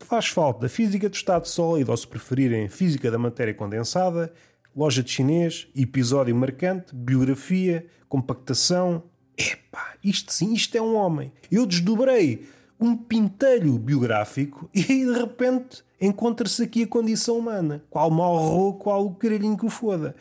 Faz 0.00 0.26
falta 0.26 0.68
física 0.68 1.08
do 1.08 1.14
estado 1.14 1.46
sólido, 1.46 1.90
ou 1.90 1.96
se 1.96 2.06
preferirem, 2.06 2.68
física 2.68 3.10
da 3.10 3.18
matéria 3.18 3.54
condensada, 3.54 4.32
loja 4.74 5.02
de 5.02 5.10
chinês, 5.10 5.68
episódio 5.76 6.34
marcante, 6.34 6.94
biografia, 6.94 7.86
compactação. 8.08 9.04
Epá, 9.38 9.94
isto 10.02 10.32
sim, 10.32 10.52
isto 10.52 10.76
é 10.76 10.82
um 10.82 10.96
homem. 10.96 11.32
Eu 11.50 11.64
desdobrei 11.64 12.48
um 12.80 12.96
pintelho 12.96 13.78
biográfico 13.78 14.68
e 14.74 14.82
de 14.82 15.12
repente 15.12 15.84
encontra-se 16.00 16.64
aqui 16.64 16.82
a 16.82 16.88
condição 16.88 17.38
humana. 17.38 17.82
Qual 17.88 18.10
mal 18.10 18.74
qual 18.74 19.06
o 19.06 19.14
caralhinho 19.14 19.56
que 19.56 19.66
o 19.66 19.70
foda. 19.70 20.16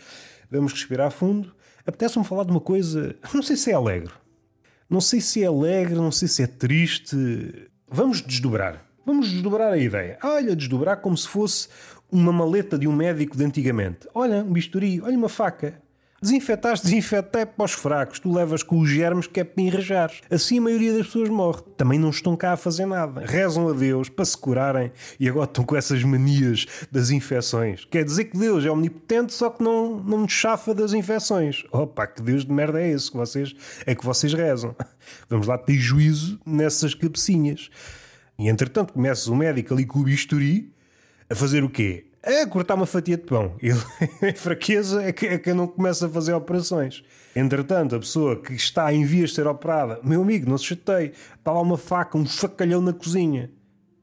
Vamos 0.50 0.74
respirar 0.74 1.12
fundo. 1.12 1.53
Apetece-me 1.86 2.24
falar 2.24 2.45
de 2.45 2.51
uma 2.51 2.62
coisa, 2.62 3.15
não 3.34 3.41
sei 3.41 3.57
se 3.57 3.72
é 3.72 3.74
alegre. 3.74 4.13
Não 4.89 5.01
sei 5.01 5.20
se 5.20 5.44
é 5.44 5.48
alegre, 5.48 5.96
não 5.96 6.12
sei 6.12 6.27
se 6.27 6.44
é 6.44 6.48
triste. 6.48 7.15
Vamos 7.88 8.22
desdobrar. 8.22 8.86
Vamos 9.06 9.30
desdobrar 9.30 9.74
a 9.74 9.77
ideia. 9.77 10.18
Olha, 10.24 10.56
desdobrar 10.56 10.98
como 10.98 11.18
se 11.18 11.27
fosse 11.27 11.68
uma 12.12 12.32
maleta 12.32 12.77
de 12.77 12.88
um 12.88 12.96
médico 12.96 13.38
de 13.38 13.44
antigamente. 13.44 14.08
Olha, 14.13 14.44
um 14.44 14.51
bisturi, 14.51 15.01
olha 15.01 15.18
uma 15.18 15.30
faca. 15.30 15.82
Desinfetaste, 16.22 16.88
desinfeta 16.88 17.39
é 17.39 17.45
para 17.45 17.65
os 17.65 17.74
fracos. 17.74 18.19
Tu 18.19 18.34
levas 18.34 18.63
com 18.63 18.79
os 18.79 18.89
germes 18.89 19.27
que 19.27 19.41
é 19.41 19.43
para 19.43 19.62
enrajar. 19.62 20.12
Assim 20.31 20.57
a 20.57 20.62
maioria 20.62 20.93
das 20.93 21.07
pessoas 21.07 21.29
morre. 21.29 21.62
Também 21.75 22.00
não 22.00 22.10
estão 22.10 22.36
cá 22.36 22.53
a 22.53 22.57
fazer 22.57 22.86
nada. 22.86 23.22
Rezam 23.25 23.67
a 23.67 23.74
Deus 23.74 24.10
para 24.10 24.24
se 24.24 24.38
curarem 24.38 24.91
e 25.19 25.27
agora 25.27 25.45
estão 25.45 25.63
com 25.63 25.75
essas 25.75 26.03
manias 26.03 26.65
das 26.91 27.10
infecções. 27.12 27.86
Quer 27.86 28.05
dizer 28.05 28.25
que 28.25 28.38
Deus 28.38 28.65
é 28.65 28.72
omnipotente, 28.72 29.34
só 29.34 29.50
que 29.50 29.63
não, 29.63 30.00
não 30.00 30.19
nos 30.19 30.31
chafa 30.31 30.74
das 30.74 30.93
infecções. 30.93 31.63
Opa, 31.72 32.07
que 32.07 32.22
Deus 32.22 32.45
de 32.45 32.51
merda 32.51 32.81
é 32.81 32.89
esse 32.89 33.12
que 33.12 33.17
vocês, 33.17 33.53
é 33.86 33.93
que 33.93 34.05
vocês 34.05 34.34
rezam. 34.34 34.75
Vamos 35.29 35.48
lá 35.48 35.57
ter 35.57 35.77
juízo 35.77 36.39
nessas 36.45 36.95
cabecinhas. 36.95 37.69
E 38.39 38.48
entretanto 38.48 38.93
começa 38.93 39.29
o 39.29 39.36
médico 39.36 39.74
ali 39.74 39.86
com 39.86 40.00
o 40.00 40.03
bisturi 40.03 40.74
a 41.29 41.36
fazer 41.36 41.63
o 41.63 41.69
quê? 41.69 42.05
É 42.25 42.46
cortar 42.46 42.74
uma 42.74 42.88
fatia 42.88 43.15
de 43.15 43.24
pão. 43.24 43.55
Ele, 43.62 43.79
a 44.29 44.34
fraqueza 44.36 45.03
é 45.03 45.12
que, 45.12 45.27
é 45.27 45.38
que 45.38 45.53
não 45.53 45.67
começa 45.67 46.08
a 46.08 46.10
fazer 46.10 46.34
operações. 46.34 47.03
Entretanto, 47.36 47.96
a 47.96 48.00
pessoa 48.00 48.41
que 48.41 48.53
está 48.53 48.91
em 48.91 49.05
vias 49.05 49.29
de 49.29 49.36
ser 49.36 49.48
operada, 49.48 50.00
meu 50.03 50.24
amigo, 50.24 50.50
não 50.50 50.58
se 50.58 50.65
chateie, 50.65 51.13
está 51.38 51.51
lá 51.51 51.62
uma 51.62 51.77
faca, 51.77 52.17
um 52.17 52.25
facalhão 52.25 52.82
na 52.82 52.94
cozinha. 52.94 53.51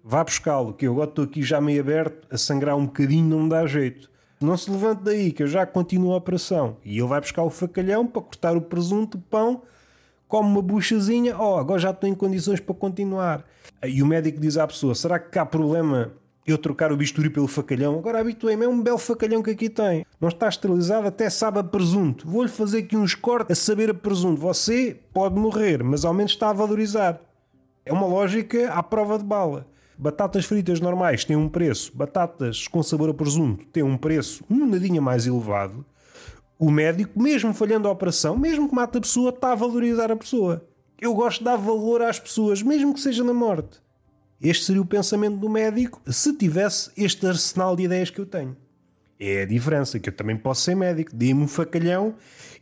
Vá 0.04 0.22
buscá-lo, 0.22 0.72
que 0.72 0.86
eu 0.86 0.92
agora 0.92 1.08
estou 1.08 1.24
aqui 1.24 1.42
já 1.42 1.60
meio 1.60 1.80
aberto, 1.80 2.26
a 2.30 2.38
sangrar 2.38 2.76
um 2.76 2.86
bocadinho, 2.86 3.28
não 3.28 3.42
me 3.44 3.48
dá 3.48 3.66
jeito. 3.66 4.10
Não 4.40 4.56
se 4.56 4.70
levante 4.70 5.02
daí, 5.02 5.32
que 5.32 5.42
eu 5.42 5.46
já 5.46 5.64
continuo 5.64 6.12
a 6.12 6.16
operação. 6.16 6.76
E 6.84 6.98
ele 6.98 7.06
vai 7.06 7.20
buscar 7.20 7.42
o 7.42 7.50
facalhão 7.50 8.06
para 8.06 8.22
cortar 8.22 8.56
o 8.56 8.60
presunto, 8.60 9.16
o 9.16 9.20
pão, 9.20 9.62
come 10.28 10.48
uma 10.48 10.62
buchazinha, 10.62 11.36
oh, 11.38 11.56
agora 11.56 11.80
já 11.80 11.90
estou 11.90 12.08
em 12.08 12.14
condições 12.14 12.58
para 12.58 12.74
continuar. 12.74 13.44
E 13.84 14.02
o 14.02 14.06
médico 14.06 14.40
diz 14.40 14.56
à 14.56 14.66
pessoa: 14.66 14.94
será 14.94 15.18
que 15.18 15.38
há 15.38 15.46
problema 15.46 16.12
eu 16.46 16.58
trocar 16.58 16.92
o 16.92 16.96
bisturi 16.96 17.30
pelo 17.30 17.46
facalhão. 17.46 17.98
Agora 17.98 18.20
habituei-me, 18.20 18.64
é 18.64 18.68
um 18.68 18.82
belo 18.82 18.98
facalhão 18.98 19.42
que 19.42 19.50
aqui 19.50 19.68
tem. 19.68 20.04
Não 20.20 20.28
está 20.28 20.48
esterilizado, 20.48 21.06
até 21.06 21.30
sabe 21.30 21.60
a 21.60 21.64
presunto. 21.64 22.28
Vou-lhe 22.28 22.48
fazer 22.48 22.78
aqui 22.78 22.96
uns 22.96 23.14
cortes 23.14 23.58
a 23.58 23.60
saber 23.60 23.90
a 23.90 23.94
presunto. 23.94 24.40
Você 24.40 24.98
pode 25.12 25.36
morrer, 25.36 25.82
mas 25.82 26.04
ao 26.04 26.12
menos 26.12 26.32
está 26.32 26.50
a 26.50 26.52
valorizar. 26.52 27.20
É 27.84 27.92
uma 27.92 28.06
lógica 28.06 28.72
à 28.72 28.82
prova 28.82 29.18
de 29.18 29.24
bala. 29.24 29.66
Batatas 29.96 30.44
fritas 30.44 30.80
normais 30.80 31.24
têm 31.24 31.36
um 31.36 31.48
preço, 31.48 31.92
batatas 31.94 32.66
com 32.66 32.82
sabor 32.82 33.10
a 33.10 33.14
presunto 33.14 33.66
têm 33.66 33.82
um 33.82 33.96
preço 33.96 34.42
um 34.50 34.66
nadinha 34.66 35.00
mais 35.00 35.26
elevado. 35.26 35.84
O 36.58 36.70
médico, 36.70 37.20
mesmo 37.20 37.52
falhando 37.52 37.88
a 37.88 37.90
operação, 37.90 38.36
mesmo 38.36 38.68
que 38.68 38.74
mate 38.74 38.98
a 38.98 39.00
pessoa, 39.00 39.30
está 39.30 39.52
a 39.52 39.56
valorizar 39.56 40.10
a 40.10 40.16
pessoa. 40.16 40.64
Eu 41.00 41.12
gosto 41.12 41.38
de 41.38 41.44
dar 41.44 41.56
valor 41.56 42.00
às 42.02 42.20
pessoas, 42.20 42.62
mesmo 42.62 42.94
que 42.94 43.00
seja 43.00 43.24
na 43.24 43.34
morte. 43.34 43.81
Este 44.42 44.64
seria 44.64 44.82
o 44.82 44.86
pensamento 44.86 45.36
do 45.36 45.48
médico 45.48 46.00
se 46.06 46.36
tivesse 46.36 46.90
este 46.96 47.24
arsenal 47.26 47.76
de 47.76 47.84
ideias 47.84 48.10
que 48.10 48.20
eu 48.20 48.26
tenho. 48.26 48.56
É 49.18 49.42
a 49.42 49.46
diferença, 49.46 50.00
que 50.00 50.08
eu 50.08 50.12
também 50.12 50.36
posso 50.36 50.62
ser 50.62 50.74
médico. 50.74 51.14
Dê-me 51.14 51.44
um 51.44 51.46
facalhão 51.46 52.16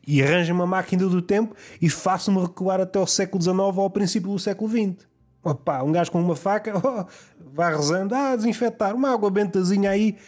e 0.07 0.23
arranje 0.23 0.53
uma 0.53 0.67
máquina 0.67 1.07
do 1.07 1.23
tempo 1.23 1.57
e 1.81 1.89
faça-me 1.89 2.39
recuar 2.39 2.83
até 2.83 2.99
ao 2.99 3.07
século 3.07 3.43
XIX 3.43 3.57
ou 3.57 3.81
ao 3.81 3.91
princípio 3.91 4.31
do 4.31 4.39
século 4.39 4.71
XX. 4.71 5.07
Opa, 5.43 5.83
um 5.83 5.91
gajo 5.91 6.13
com 6.13 6.21
uma 6.21 6.37
faca, 6.37 6.75
oh, 6.87 7.07
vai 7.51 7.75
rezando, 7.75 8.15
ah, 8.15 8.37
desinfetar, 8.37 8.95
uma 8.95 9.11
água 9.11 9.31
bentazinha 9.31 9.89
aí. 9.89 10.19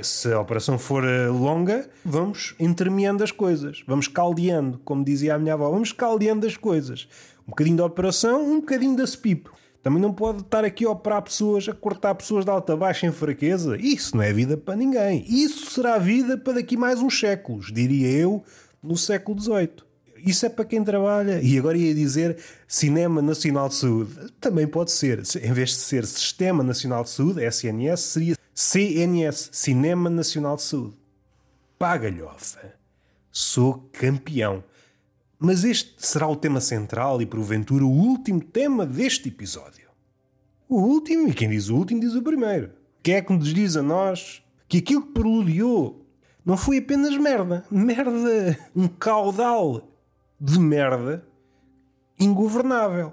Se 0.00 0.32
a 0.32 0.40
operação 0.40 0.78
for 0.78 1.04
eh, 1.04 1.28
longa, 1.28 1.88
vamos 2.04 2.54
intermeando 2.58 3.22
as 3.22 3.30
coisas, 3.30 3.82
vamos 3.86 4.08
caldeando, 4.08 4.78
como 4.84 5.04
dizia 5.04 5.34
a 5.34 5.38
minha 5.38 5.54
avó, 5.54 5.70
vamos 5.70 5.92
caldeando 5.92 6.46
as 6.46 6.56
coisas. 6.56 7.06
Um 7.46 7.50
bocadinho 7.50 7.76
da 7.76 7.84
operação, 7.84 8.42
um 8.42 8.60
bocadinho 8.60 8.96
da 8.96 9.04
pipo. 9.04 9.52
Também 9.86 10.02
não 10.02 10.12
pode 10.12 10.40
estar 10.40 10.64
aqui 10.64 10.84
a 10.84 10.90
operar 10.90 11.22
pessoas, 11.22 11.68
a 11.68 11.72
cortar 11.72 12.12
pessoas 12.16 12.44
de 12.44 12.50
alta 12.50 12.76
baixa 12.76 13.06
em 13.06 13.12
fraqueza. 13.12 13.76
Isso 13.76 14.16
não 14.16 14.24
é 14.24 14.32
vida 14.32 14.56
para 14.56 14.74
ninguém. 14.74 15.24
Isso 15.28 15.70
será 15.70 15.96
vida 15.96 16.36
para 16.36 16.54
daqui 16.54 16.76
mais 16.76 17.00
uns 17.00 17.16
séculos, 17.16 17.70
diria 17.72 18.10
eu, 18.10 18.42
no 18.82 18.96
século 18.96 19.40
XVIII. 19.40 19.76
Isso 20.26 20.44
é 20.44 20.48
para 20.48 20.64
quem 20.64 20.82
trabalha. 20.82 21.40
E 21.40 21.56
agora 21.56 21.78
ia 21.78 21.94
dizer 21.94 22.36
Cinema 22.66 23.22
Nacional 23.22 23.68
de 23.68 23.76
Saúde. 23.76 24.32
Também 24.40 24.66
pode 24.66 24.90
ser. 24.90 25.22
Em 25.40 25.52
vez 25.52 25.68
de 25.68 25.76
ser 25.76 26.04
Sistema 26.04 26.64
Nacional 26.64 27.04
de 27.04 27.10
Saúde, 27.10 27.44
SNS, 27.44 28.00
seria 28.00 28.36
CNS, 28.52 29.50
Cinema 29.52 30.10
Nacional 30.10 30.56
de 30.56 30.62
Saúde. 30.62 30.96
Pagalhofa. 31.78 32.74
Sou 33.30 33.88
campeão. 33.92 34.64
Mas 35.38 35.64
este 35.64 35.94
será 35.98 36.26
o 36.26 36.36
tema 36.36 36.60
central 36.60 37.20
e, 37.20 37.26
porventura, 37.26 37.84
o 37.84 37.90
último 37.90 38.40
tema 38.40 38.86
deste 38.86 39.28
episódio. 39.28 39.88
O 40.68 40.80
último, 40.80 41.28
e 41.28 41.34
quem 41.34 41.50
diz 41.50 41.68
o 41.68 41.76
último 41.76 42.00
diz 42.00 42.14
o 42.14 42.22
primeiro. 42.22 42.70
Quem 43.02 43.14
é 43.14 43.22
que 43.22 43.32
nos 43.32 43.52
diz 43.52 43.76
a 43.76 43.82
nós 43.82 44.42
que 44.68 44.78
aquilo 44.78 45.02
que 45.02 45.12
preludiou 45.12 46.04
não 46.44 46.56
foi 46.56 46.78
apenas 46.78 47.16
merda. 47.16 47.64
Merda, 47.70 48.58
um 48.74 48.88
caudal 48.88 49.88
de 50.40 50.58
merda 50.58 51.26
ingovernável. 52.18 53.12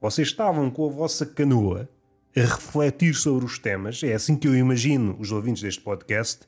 Vocês 0.00 0.28
estavam 0.28 0.70
com 0.70 0.88
a 0.88 0.92
vossa 0.92 1.26
canoa 1.26 1.88
a 2.36 2.40
refletir 2.40 3.14
sobre 3.14 3.44
os 3.44 3.58
temas, 3.58 4.02
é 4.02 4.12
assim 4.12 4.36
que 4.36 4.48
eu 4.48 4.56
imagino 4.56 5.16
os 5.20 5.30
ouvintes 5.30 5.62
deste 5.62 5.80
podcast, 5.80 6.40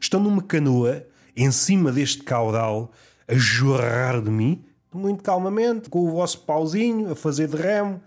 estão 0.00 0.20
numa 0.20 0.42
canoa 0.42 1.04
em 1.36 1.50
cima 1.50 1.90
deste 1.90 2.22
caudal 2.22 2.92
a 3.26 3.34
jorrar 3.34 4.20
de 4.20 4.30
mim, 4.30 4.64
muito 4.92 5.22
calmamente, 5.22 5.88
com 5.88 6.00
o 6.00 6.10
vosso 6.10 6.40
pauzinho 6.40 7.10
a 7.10 7.14
fazer 7.16 7.48
de 7.48 7.56
remo. 7.56 8.00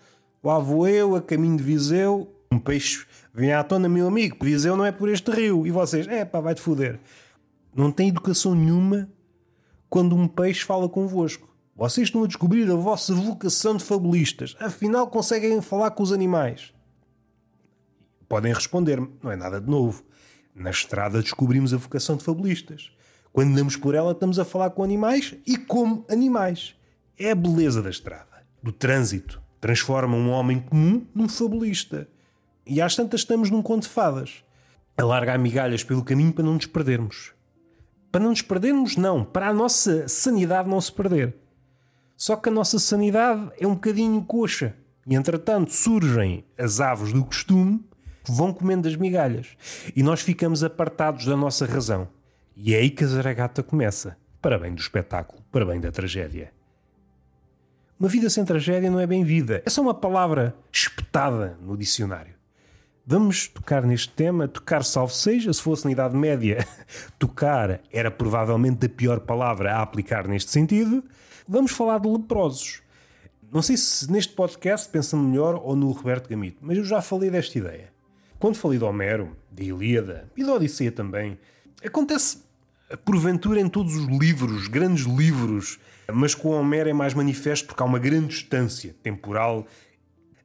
Lá 0.43 0.59
vou 0.59 0.87
eu, 0.87 1.15
a 1.15 1.21
caminho 1.21 1.57
de 1.57 1.63
Viseu. 1.63 2.31
Um 2.51 2.59
peixe 2.59 3.05
vem 3.33 3.51
à 3.51 3.63
tona, 3.63 3.89
meu 3.89 4.07
amigo. 4.07 4.37
Viseu 4.41 4.77
não 4.77 4.85
é 4.85 4.91
por 4.91 5.09
este 5.09 5.31
rio. 5.31 5.65
E 5.65 5.71
vocês, 5.71 6.07
é 6.07 6.23
pá, 6.23 6.39
vai-te 6.39 6.61
foder. 6.61 6.99
Não 7.75 7.91
tem 7.91 8.09
educação 8.09 8.53
nenhuma 8.53 9.09
quando 9.89 10.15
um 10.15 10.27
peixe 10.27 10.63
fala 10.63 10.87
convosco. 10.87 11.53
Vocês 11.75 12.07
estão 12.07 12.23
a 12.23 12.27
descobrir 12.27 12.69
a 12.71 12.75
vossa 12.75 13.13
vocação 13.13 13.75
de 13.75 13.83
fabulistas. 13.83 14.55
Afinal, 14.59 15.07
conseguem 15.07 15.61
falar 15.61 15.91
com 15.91 16.03
os 16.03 16.13
animais. 16.13 16.73
Podem 18.29 18.53
responder-me, 18.53 19.09
não 19.21 19.31
é 19.31 19.35
nada 19.35 19.59
de 19.59 19.69
novo. 19.69 20.03
Na 20.55 20.69
estrada 20.69 21.21
descobrimos 21.21 21.73
a 21.73 21.77
vocação 21.77 22.15
de 22.15 22.23
fabulistas. 22.23 22.94
Quando 23.35 23.51
andamos 23.51 23.75
por 23.75 23.93
ela, 23.93 24.13
estamos 24.13 24.39
a 24.39 24.45
falar 24.45 24.69
com 24.69 24.81
animais 24.81 25.35
e 25.45 25.57
como 25.57 26.05
animais. 26.09 26.73
É 27.19 27.31
a 27.31 27.35
beleza 27.35 27.81
da 27.81 27.89
estrada, 27.89 28.45
do 28.63 28.71
trânsito. 28.71 29.41
Transforma 29.59 30.15
um 30.15 30.29
homem 30.29 30.61
comum 30.61 31.05
num 31.13 31.27
fabulista. 31.27 32.07
E 32.65 32.81
às 32.81 32.95
tantas 32.95 33.19
estamos 33.19 33.49
num 33.49 33.61
conto 33.61 33.81
de 33.81 33.89
fadas. 33.89 34.41
A 34.97 35.03
largar 35.03 35.37
migalhas 35.37 35.83
pelo 35.83 36.01
caminho 36.01 36.31
para 36.31 36.45
não 36.45 36.53
nos 36.53 36.65
perdermos. 36.65 37.33
Para 38.09 38.21
não 38.21 38.29
nos 38.29 38.41
perdermos, 38.41 38.95
não. 38.95 39.25
Para 39.25 39.49
a 39.49 39.53
nossa 39.53 40.07
sanidade 40.07 40.69
não 40.69 40.79
se 40.79 40.93
perder. 40.93 41.35
Só 42.15 42.37
que 42.37 42.47
a 42.47 42.53
nossa 42.53 42.79
sanidade 42.79 43.51
é 43.59 43.67
um 43.67 43.73
bocadinho 43.73 44.23
coxa. 44.23 44.77
E 45.05 45.13
entretanto 45.13 45.73
surgem 45.73 46.45
as 46.57 46.79
aves 46.79 47.11
do 47.11 47.25
costume 47.25 47.83
que 48.23 48.31
vão 48.31 48.53
comendo 48.53 48.87
as 48.87 48.95
migalhas. 48.95 49.57
E 49.93 50.01
nós 50.01 50.21
ficamos 50.21 50.63
apartados 50.63 51.25
da 51.25 51.35
nossa 51.35 51.65
razão. 51.65 52.14
E 52.55 52.73
é 52.73 52.79
aí 52.79 52.89
que 52.89 53.03
a 53.03 53.07
zaragata 53.07 53.61
começa. 53.61 54.17
Para 54.41 54.57
bem 54.57 54.73
do 54.73 54.79
espetáculo, 54.79 55.43
para 55.51 55.65
bem 55.65 55.79
da 55.79 55.91
tragédia. 55.91 56.53
Uma 57.99 58.07
vida 58.07 58.29
sem 58.29 58.45
tragédia 58.45 58.89
não 58.89 58.99
é 58.99 59.07
bem 59.07 59.23
vida. 59.23 59.61
É 59.65 59.69
só 59.69 59.81
uma 59.81 59.93
palavra 59.93 60.55
espetada 60.71 61.57
no 61.61 61.75
dicionário. 61.75 62.35
Vamos 63.05 63.47
tocar 63.47 63.83
neste 63.83 64.09
tema. 64.09 64.47
Tocar, 64.47 64.83
salvo 64.83 65.11
seja, 65.11 65.51
se 65.51 65.61
fosse 65.61 65.85
na 65.85 65.91
Idade 65.91 66.15
Média, 66.15 66.65
tocar 67.19 67.81
era 67.91 68.09
provavelmente 68.09 68.85
a 68.85 68.89
pior 68.89 69.19
palavra 69.19 69.73
a 69.73 69.81
aplicar 69.81 70.27
neste 70.27 70.51
sentido. 70.51 71.03
Vamos 71.47 71.71
falar 71.71 71.99
de 71.99 72.07
leprosos. 72.07 72.81
Não 73.51 73.61
sei 73.61 73.77
se 73.77 74.11
neste 74.11 74.33
podcast 74.33 74.89
pensa 74.89 75.17
melhor 75.17 75.55
ou 75.55 75.75
no 75.75 75.91
Roberto 75.91 76.29
Gamito, 76.29 76.57
mas 76.61 76.77
eu 76.77 76.83
já 76.83 77.01
falei 77.01 77.29
desta 77.29 77.57
ideia. 77.57 77.93
Quando 78.39 78.55
falei 78.55 78.77
de 78.77 78.83
Homero, 78.83 79.35
de 79.51 79.63
Ilíada 79.63 80.29
e 80.35 80.43
da 80.43 80.53
Odisseia 80.53 80.91
também, 80.91 81.37
acontece 81.83 82.44
porventura 83.03 83.59
em 83.59 83.67
todos 83.67 83.95
os 83.95 84.05
livros, 84.05 84.67
grandes 84.67 85.05
livros, 85.05 85.79
mas 86.11 86.35
com 86.35 86.49
Homero 86.49 86.89
é 86.89 86.93
mais 86.93 87.13
manifesto 87.13 87.67
porque 87.67 87.81
há 87.81 87.85
uma 87.85 87.99
grande 87.99 88.27
distância 88.27 88.95
temporal. 89.01 89.65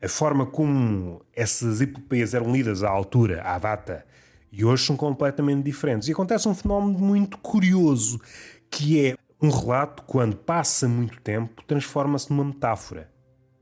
A 0.03 0.09
forma 0.09 0.47
como 0.47 1.23
essas 1.35 1.81
epopeias 1.81 2.33
eram 2.33 2.51
lidas 2.51 2.83
à 2.83 2.89
altura, 2.89 3.43
à 3.43 3.59
data, 3.59 4.07
e 4.51 4.65
hoje 4.65 4.87
são 4.87 4.97
completamente 4.97 5.63
diferentes. 5.63 6.09
E 6.09 6.13
acontece 6.13 6.49
um 6.49 6.55
fenómeno 6.55 6.99
muito 6.99 7.37
curioso, 7.39 8.19
que 8.71 9.05
é 9.05 9.17
um 9.43 9.51
relato, 9.51 10.03
quando 10.05 10.37
passa 10.37 10.89
muito 10.89 11.21
tempo, 11.21 11.63
transforma-se 11.67 12.31
numa 12.31 12.45
metáfora. 12.45 13.11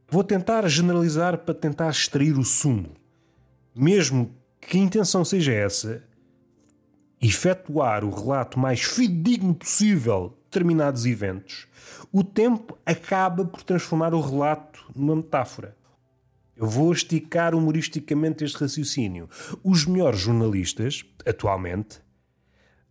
Vou 0.08 0.24
tentar 0.24 0.66
generalizar 0.68 1.38
para 1.38 1.54
tentar 1.54 1.90
extrair 1.90 2.38
o 2.38 2.44
sumo. 2.44 2.92
Mesmo 3.74 4.34
que 4.60 4.78
a 4.78 4.80
intenção 4.80 5.24
seja 5.24 5.52
essa, 5.52 6.02
efetuar 7.20 8.04
o 8.04 8.10
relato 8.10 8.58
mais 8.58 8.82
fidedigno 8.82 9.54
possível 9.54 10.30
de 10.30 10.44
determinados 10.44 11.04
eventos, 11.04 11.66
o 12.12 12.24
tempo 12.24 12.78
acaba 12.86 13.44
por 13.44 13.62
transformar 13.62 14.14
o 14.14 14.20
relato 14.20 14.84
numa 14.94 15.16
metáfora. 15.16 15.76
Eu 16.56 16.66
vou 16.66 16.92
esticar 16.92 17.54
humoristicamente 17.54 18.42
este 18.42 18.58
raciocínio. 18.58 19.28
Os 19.62 19.86
melhores 19.86 20.18
jornalistas, 20.18 21.04
atualmente, 21.24 22.00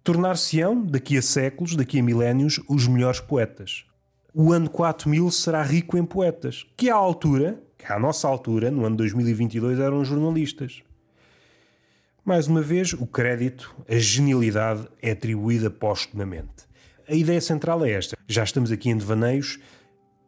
tornar-se-ão, 0.03 0.85
daqui 0.85 1.17
a 1.17 1.21
séculos, 1.21 1.75
daqui 1.75 1.99
a 1.99 2.03
milénios, 2.03 2.61
os 2.69 2.87
melhores 2.87 3.19
poetas. 3.19 3.85
O 4.33 4.53
ano 4.53 4.69
4000 4.69 5.29
será 5.31 5.61
rico 5.63 5.97
em 5.97 6.05
poetas, 6.05 6.65
que 6.77 6.89
à 6.89 6.95
altura, 6.95 7.61
que 7.77 7.91
à 7.91 7.99
nossa 7.99 8.27
altura, 8.27 8.71
no 8.71 8.85
ano 8.85 8.95
2022, 8.95 9.79
eram 9.79 10.05
jornalistas. 10.05 10.81
Mais 12.27 12.45
uma 12.45 12.61
vez, 12.61 12.91
o 12.91 13.07
crédito, 13.07 13.73
a 13.87 13.95
genialidade 13.95 14.85
é 15.01 15.11
atribuída 15.11 15.69
postumamente. 15.69 16.67
A 17.07 17.15
ideia 17.15 17.39
central 17.39 17.85
é 17.85 17.91
esta. 17.91 18.17
Já 18.27 18.43
estamos 18.43 18.69
aqui 18.69 18.89
em 18.89 18.97
devaneios. 18.97 19.57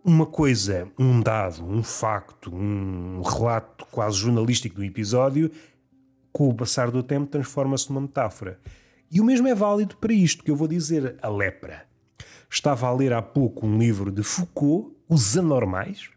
Uma 0.02 0.26
coisa, 0.26 0.90
um 0.98 1.20
dado, 1.20 1.62
um 1.62 1.84
facto, 1.84 2.56
um 2.56 3.22
relato 3.22 3.86
quase 3.92 4.16
jornalístico 4.16 4.78
do 4.78 4.86
episódio, 4.86 5.52
com 6.32 6.48
o 6.48 6.54
passar 6.54 6.90
do 6.90 7.04
tempo 7.04 7.28
transforma-se 7.28 7.90
numa 7.90 8.00
metáfora. 8.00 8.62
E 9.12 9.20
o 9.20 9.26
mesmo 9.26 9.50
é 9.50 9.54
válido 9.54 9.98
para 9.98 10.14
isto 10.14 10.42
que 10.42 10.52
eu 10.52 10.56
vou 10.56 10.70
dizer, 10.70 11.18
a 11.22 11.28
lepra. 11.28 11.86
Estava 12.50 12.88
a 12.88 12.94
ler 12.94 13.12
há 13.12 13.22
pouco 13.22 13.68
um 13.68 13.78
livro 13.78 14.10
de 14.10 14.24
Foucault, 14.24 14.96
Os 15.10 15.38
Anormais, 15.38 16.10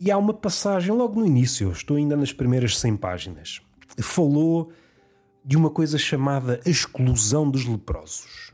e 0.00 0.10
há 0.10 0.16
uma 0.16 0.32
passagem 0.32 0.94
logo 0.94 1.20
no 1.20 1.26
início, 1.26 1.70
estou 1.72 1.98
ainda 1.98 2.16
nas 2.16 2.32
primeiras 2.32 2.78
100 2.78 2.96
páginas. 2.96 3.60
Falou 4.00 4.72
de 5.44 5.56
uma 5.56 5.68
coisa 5.68 5.98
chamada 5.98 6.60
a 6.64 6.70
exclusão 6.70 7.50
dos 7.50 7.66
leprosos. 7.66 8.52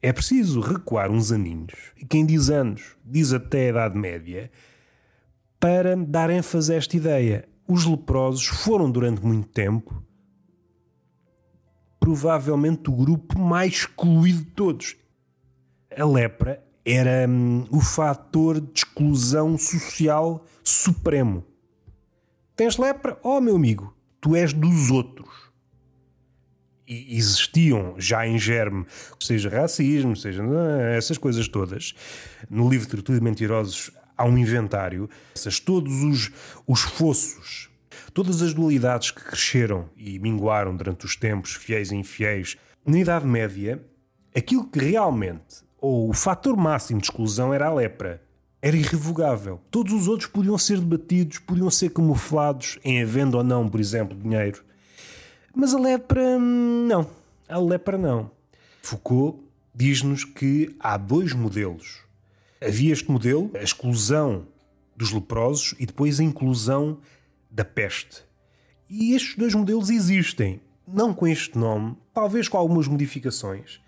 É 0.00 0.12
preciso 0.12 0.60
recuar 0.60 1.10
uns 1.10 1.32
aninhos, 1.32 1.72
e 1.96 2.06
quem 2.06 2.24
diz 2.24 2.50
anos 2.50 2.94
diz 3.04 3.32
até 3.32 3.66
a 3.66 3.70
Idade 3.70 3.98
Média, 3.98 4.50
para 5.58 5.96
dar 5.96 6.30
ênfase 6.30 6.72
a 6.72 6.76
esta 6.76 6.96
ideia. 6.96 7.48
Os 7.66 7.84
leprosos 7.84 8.46
foram 8.46 8.90
durante 8.90 9.24
muito 9.24 9.48
tempo 9.48 10.04
provavelmente 11.98 12.90
o 12.90 12.92
grupo 12.92 13.38
mais 13.38 13.72
excluído 13.72 14.40
de 14.40 14.50
todos. 14.50 14.94
A 15.96 16.04
lepra 16.04 16.62
era 16.84 17.26
hum, 17.26 17.64
o 17.70 17.80
fator 17.80 18.60
de 18.60 18.80
exclusão 18.80 19.56
social 19.56 20.44
supremo. 20.62 21.42
Tens 22.54 22.76
lepra? 22.76 23.18
Oh, 23.22 23.40
meu 23.40 23.56
amigo, 23.56 23.96
tu 24.20 24.36
és 24.36 24.52
dos 24.52 24.90
outros 24.90 25.43
existiam 26.86 27.94
já 27.98 28.26
em 28.26 28.38
germe, 28.38 28.86
seja 29.20 29.48
racismo, 29.48 30.16
seja 30.16 30.42
é, 30.42 30.96
essas 30.96 31.18
coisas 31.18 31.48
todas. 31.48 31.94
No 32.48 32.68
livro 32.68 32.88
Tertulia 32.88 33.20
de 33.20 33.24
Mentirosos 33.24 33.90
há 34.16 34.24
um 34.24 34.36
inventário, 34.36 35.08
essas, 35.34 35.58
todos 35.58 36.02
os, 36.02 36.30
os 36.66 36.82
fossos, 36.82 37.70
todas 38.12 38.42
as 38.42 38.54
dualidades 38.54 39.10
que 39.10 39.22
cresceram 39.22 39.88
e 39.96 40.18
minguaram 40.18 40.76
durante 40.76 41.04
os 41.04 41.16
tempos, 41.16 41.54
fiéis 41.54 41.90
e 41.90 41.96
infiéis. 41.96 42.56
Na 42.86 42.98
Idade 42.98 43.26
Média, 43.26 43.82
aquilo 44.36 44.66
que 44.68 44.78
realmente, 44.78 45.64
ou 45.80 46.10
o 46.10 46.14
fator 46.14 46.56
máximo 46.56 47.00
de 47.00 47.06
exclusão 47.06 47.52
era 47.52 47.66
a 47.66 47.74
lepra. 47.74 48.22
Era 48.62 48.76
irrevogável. 48.76 49.60
Todos 49.70 49.92
os 49.92 50.08
outros 50.08 50.30
podiam 50.30 50.56
ser 50.56 50.78
debatidos, 50.80 51.38
podiam 51.38 51.70
ser 51.70 51.90
camuflados 51.90 52.78
em 52.82 53.02
havendo 53.02 53.36
ou 53.36 53.44
não, 53.44 53.68
por 53.68 53.78
exemplo, 53.78 54.16
dinheiro 54.16 54.64
mas 55.54 55.74
a 55.74 55.78
lepra, 55.78 56.38
não. 56.38 57.08
A 57.48 57.58
lepra, 57.58 57.96
não. 57.96 58.30
Foucault 58.82 59.38
diz-nos 59.74 60.24
que 60.24 60.74
há 60.78 60.96
dois 60.96 61.32
modelos. 61.32 62.02
Havia 62.60 62.92
este 62.92 63.10
modelo, 63.10 63.50
a 63.54 63.62
exclusão 63.62 64.46
dos 64.96 65.12
leprosos 65.12 65.74
e 65.78 65.86
depois 65.86 66.20
a 66.20 66.24
inclusão 66.24 66.98
da 67.50 67.64
peste. 67.64 68.22
E 68.88 69.14
estes 69.14 69.36
dois 69.36 69.54
modelos 69.54 69.90
existem, 69.90 70.60
não 70.86 71.14
com 71.14 71.26
este 71.26 71.58
nome, 71.58 71.96
talvez 72.12 72.48
com 72.48 72.56
algumas 72.56 72.86
modificações, 72.86 73.80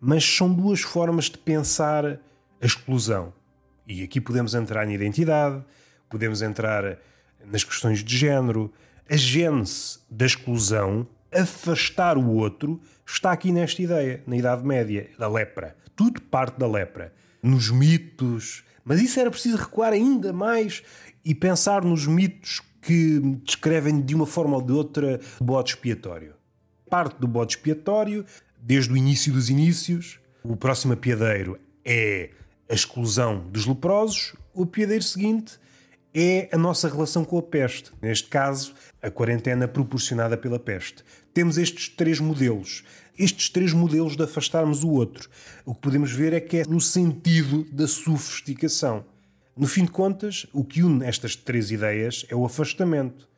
mas 0.00 0.24
são 0.24 0.52
duas 0.52 0.80
formas 0.80 1.26
de 1.26 1.38
pensar 1.38 2.04
a 2.60 2.66
exclusão. 2.66 3.32
E 3.86 4.02
aqui 4.02 4.20
podemos 4.20 4.54
entrar 4.54 4.86
na 4.86 4.92
identidade, 4.92 5.62
podemos 6.08 6.42
entrar 6.42 6.98
nas 7.44 7.64
questões 7.64 8.02
de 8.02 8.16
género, 8.16 8.72
a 9.10 9.16
gênese 9.16 9.98
da 10.10 10.26
exclusão, 10.26 11.06
afastar 11.32 12.18
o 12.18 12.30
outro, 12.30 12.80
está 13.06 13.32
aqui 13.32 13.50
nesta 13.50 13.82
ideia, 13.82 14.22
na 14.26 14.36
Idade 14.36 14.64
Média, 14.64 15.08
da 15.18 15.28
lepra. 15.28 15.76
Tudo 15.96 16.20
parte 16.20 16.58
da 16.58 16.66
lepra. 16.66 17.12
nos 17.42 17.70
mitos, 17.70 18.64
mas 18.84 19.00
isso 19.00 19.20
era 19.20 19.30
preciso 19.30 19.56
recuar 19.56 19.92
ainda 19.92 20.32
mais 20.32 20.82
e 21.24 21.34
pensar 21.34 21.84
nos 21.84 22.04
mitos 22.06 22.60
que 22.82 23.20
descrevem 23.44 24.00
de 24.00 24.14
uma 24.14 24.26
forma 24.26 24.56
ou 24.56 24.62
de 24.62 24.72
outra 24.72 25.20
o 25.38 25.44
bode 25.44 25.70
expiatório. 25.70 26.34
Parte 26.90 27.20
do 27.20 27.28
bode 27.28 27.54
expiatório, 27.54 28.24
desde 28.60 28.92
o 28.92 28.96
início 28.96 29.32
dos 29.32 29.48
inícios, 29.50 30.18
o 30.42 30.56
próximo 30.56 30.94
apiadeiro 30.94 31.60
é 31.84 32.30
a 32.68 32.74
exclusão 32.74 33.46
dos 33.50 33.66
leprosos, 33.66 34.34
o 34.52 34.64
apiadeiro 34.64 35.04
seguinte 35.04 35.58
é 36.14 36.48
a 36.52 36.58
nossa 36.58 36.88
relação 36.88 37.24
com 37.24 37.38
a 37.38 37.42
peste. 37.42 37.92
Neste 38.00 38.28
caso, 38.28 38.74
a 39.02 39.10
quarentena 39.10 39.68
proporcionada 39.68 40.36
pela 40.36 40.58
peste. 40.58 41.04
Temos 41.32 41.58
estes 41.58 41.88
três 41.88 42.20
modelos. 42.20 42.84
Estes 43.18 43.48
três 43.48 43.72
modelos 43.72 44.16
de 44.16 44.22
afastarmos 44.22 44.84
o 44.84 44.90
outro. 44.90 45.28
O 45.64 45.74
que 45.74 45.80
podemos 45.80 46.12
ver 46.12 46.32
é 46.32 46.40
que 46.40 46.58
é 46.58 46.64
no 46.64 46.80
sentido 46.80 47.64
da 47.72 47.86
sofisticação. 47.86 49.04
No 49.56 49.66
fim 49.66 49.84
de 49.84 49.90
contas, 49.90 50.46
o 50.52 50.64
que 50.64 50.82
une 50.82 51.04
estas 51.04 51.34
três 51.34 51.70
ideias 51.70 52.24
é 52.28 52.36
o 52.36 52.44
afastamento. 52.44 53.28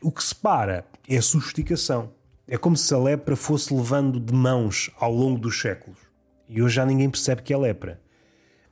O 0.00 0.10
que 0.10 0.22
separa 0.22 0.84
é 1.08 1.16
a 1.16 1.22
sofisticação. 1.22 2.12
É 2.48 2.56
como 2.58 2.76
se 2.76 2.92
a 2.92 2.98
lepra 2.98 3.36
fosse 3.36 3.72
levando 3.72 4.18
de 4.18 4.34
mãos 4.34 4.90
ao 4.98 5.12
longo 5.12 5.38
dos 5.38 5.60
séculos. 5.60 5.98
E 6.48 6.60
hoje 6.60 6.74
já 6.74 6.84
ninguém 6.84 7.08
percebe 7.08 7.42
que 7.42 7.52
é 7.52 7.56
lepra. 7.56 8.00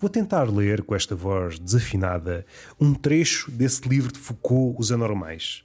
Vou 0.00 0.10
tentar 0.10 0.50
ler, 0.50 0.82
com 0.82 0.94
esta 0.94 1.14
voz 1.14 1.58
desafinada, 1.58 2.44
um 2.80 2.94
trecho 2.94 3.50
desse 3.50 3.88
livro 3.88 4.12
de 4.12 4.18
Foucault, 4.18 4.76
Os 4.80 4.90
Anormais. 4.90 5.62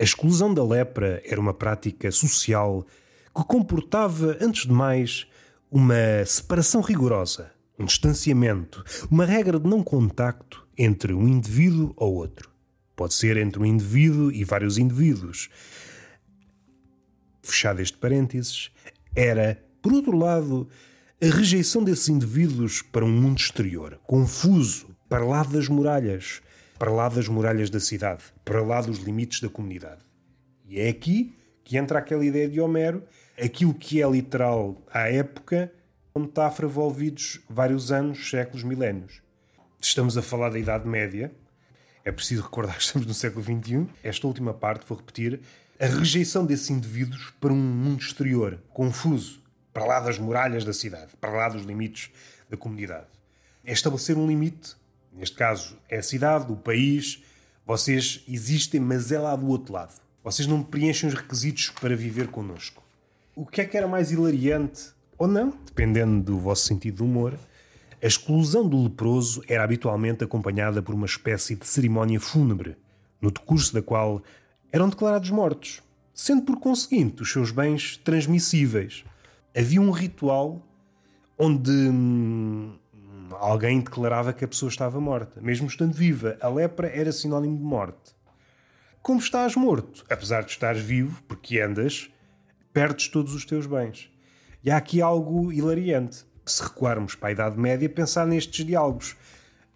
A 0.00 0.04
exclusão 0.04 0.54
da 0.54 0.62
lepra 0.62 1.20
era 1.24 1.40
uma 1.40 1.52
prática 1.52 2.12
social 2.12 2.86
que 3.34 3.44
comportava, 3.44 4.38
antes 4.40 4.64
de 4.64 4.72
mais, 4.72 5.26
uma 5.68 6.24
separação 6.24 6.80
rigorosa, 6.80 7.50
um 7.76 7.84
distanciamento, 7.84 8.84
uma 9.10 9.26
regra 9.26 9.58
de 9.58 9.68
não 9.68 9.82
contacto 9.82 10.64
entre 10.78 11.12
um 11.12 11.26
indivíduo 11.26 11.92
ou 11.96 12.14
outro. 12.14 12.48
Pode 12.94 13.14
ser 13.14 13.36
entre 13.36 13.60
um 13.60 13.66
indivíduo 13.66 14.30
e 14.30 14.44
vários 14.44 14.78
indivíduos. 14.78 15.48
Fechado 17.42 17.80
este 17.80 17.98
parênteses, 17.98 18.70
era, 19.16 19.60
por 19.82 19.92
outro 19.92 20.16
lado, 20.16 20.68
a 21.20 21.26
rejeição 21.26 21.82
desses 21.82 22.08
indivíduos 22.08 22.82
para 22.82 23.04
um 23.04 23.10
mundo 23.10 23.38
exterior, 23.38 23.98
confuso, 24.06 24.96
para 25.08 25.24
lá 25.24 25.42
das 25.42 25.68
muralhas, 25.68 26.40
para 26.78 26.92
lá 26.92 27.08
das 27.08 27.26
muralhas 27.28 27.70
da 27.70 27.80
cidade, 27.80 28.22
para 28.44 28.62
lá 28.62 28.80
dos 28.80 28.98
limites 28.98 29.40
da 29.40 29.48
comunidade. 29.48 30.00
E 30.66 30.78
é 30.78 30.88
aqui 30.88 31.34
que 31.64 31.76
entra 31.76 31.98
aquela 31.98 32.24
ideia 32.24 32.48
de 32.48 32.60
Homero, 32.60 33.02
aquilo 33.42 33.74
que 33.74 34.02
é 34.02 34.08
literal 34.08 34.76
à 34.92 35.10
época, 35.10 35.72
uma 36.14 36.26
metáfora 36.26 36.68
envolvidos 36.68 37.40
vários 37.48 37.90
anos, 37.90 38.30
séculos, 38.30 38.62
milénios. 38.62 39.20
Estamos 39.80 40.16
a 40.16 40.22
falar 40.22 40.50
da 40.50 40.58
Idade 40.58 40.88
Média. 40.88 41.32
É 42.04 42.12
preciso 42.12 42.42
recordar 42.42 42.76
que 42.76 42.82
estamos 42.82 43.06
no 43.06 43.14
século 43.14 43.44
XXI. 43.44 43.86
Esta 44.02 44.26
última 44.26 44.54
parte, 44.54 44.86
vou 44.86 44.98
repetir, 44.98 45.40
a 45.80 45.86
rejeição 45.86 46.46
desses 46.46 46.70
indivíduos 46.70 47.32
para 47.40 47.52
um 47.52 47.56
mundo 47.56 48.00
exterior, 48.00 48.60
confuso, 48.72 49.42
para 49.72 49.84
lá 49.84 50.00
das 50.00 50.18
muralhas 50.18 50.64
da 50.64 50.72
cidade, 50.72 51.12
para 51.20 51.30
lá 51.30 51.48
dos 51.48 51.62
limites 51.62 52.10
da 52.48 52.56
comunidade. 52.56 53.06
É 53.64 53.72
estabelecer 53.72 54.16
um 54.16 54.26
limite, 54.26 54.74
neste 55.18 55.36
caso 55.36 55.76
é 55.88 55.98
a 55.98 56.02
cidade, 56.02 56.50
o 56.52 56.56
país. 56.56 57.22
Vocês 57.66 58.24
existem, 58.26 58.80
mas 58.80 59.12
é 59.12 59.18
lá 59.18 59.36
do 59.36 59.46
outro 59.48 59.74
lado. 59.74 60.00
Vocês 60.24 60.46
não 60.46 60.62
preenchem 60.62 61.08
os 61.08 61.14
requisitos 61.14 61.70
para 61.70 61.94
viver 61.94 62.28
connosco. 62.28 62.82
O 63.34 63.44
que 63.44 63.60
é 63.60 63.64
que 63.64 63.76
era 63.76 63.86
mais 63.86 64.10
hilariante, 64.10 64.90
ou 65.16 65.28
não, 65.28 65.52
dependendo 65.66 66.22
do 66.22 66.38
vosso 66.38 66.66
sentido 66.66 66.96
de 66.96 67.02
humor, 67.02 67.34
a 68.02 68.06
exclusão 68.06 68.68
do 68.68 68.82
leproso 68.82 69.42
era 69.48 69.64
habitualmente 69.64 70.22
acompanhada 70.22 70.80
por 70.80 70.94
uma 70.94 71.06
espécie 71.06 71.56
de 71.56 71.66
cerimónia 71.66 72.20
fúnebre, 72.20 72.76
no 73.20 73.30
decurso 73.30 73.74
da 73.74 73.82
qual 73.82 74.22
eram 74.72 74.88
declarados 74.88 75.30
mortos, 75.30 75.82
sendo 76.14 76.42
por 76.42 76.58
conseguinte 76.58 77.22
os 77.22 77.32
seus 77.32 77.50
bens 77.50 77.96
transmissíveis. 77.98 79.04
Havia 79.56 79.80
um 79.80 79.90
ritual 79.90 80.62
onde 81.36 81.70
hum, 81.70 82.76
alguém 83.38 83.80
declarava 83.80 84.32
que 84.32 84.44
a 84.44 84.48
pessoa 84.48 84.68
estava 84.68 85.00
morta, 85.00 85.40
mesmo 85.40 85.66
estando 85.66 85.92
viva. 85.92 86.36
A 86.40 86.48
lepra 86.48 86.88
era 86.88 87.12
sinónimo 87.12 87.56
de 87.56 87.62
morte. 87.62 88.16
Como 89.00 89.20
estás 89.20 89.56
morto, 89.56 90.04
apesar 90.10 90.42
de 90.42 90.50
estares 90.50 90.82
vivo, 90.82 91.22
porque 91.26 91.60
andas, 91.60 92.10
perdes 92.72 93.08
todos 93.08 93.34
os 93.34 93.44
teus 93.44 93.66
bens. 93.66 94.10
E 94.62 94.70
há 94.70 94.76
aqui 94.76 95.00
algo 95.00 95.52
hilariante 95.52 96.26
se 96.44 96.62
recuarmos 96.62 97.14
para 97.14 97.28
a 97.28 97.32
Idade 97.32 97.58
Média, 97.58 97.88
pensar 97.88 98.26
nestes 98.26 98.64
diálogos. 98.64 99.16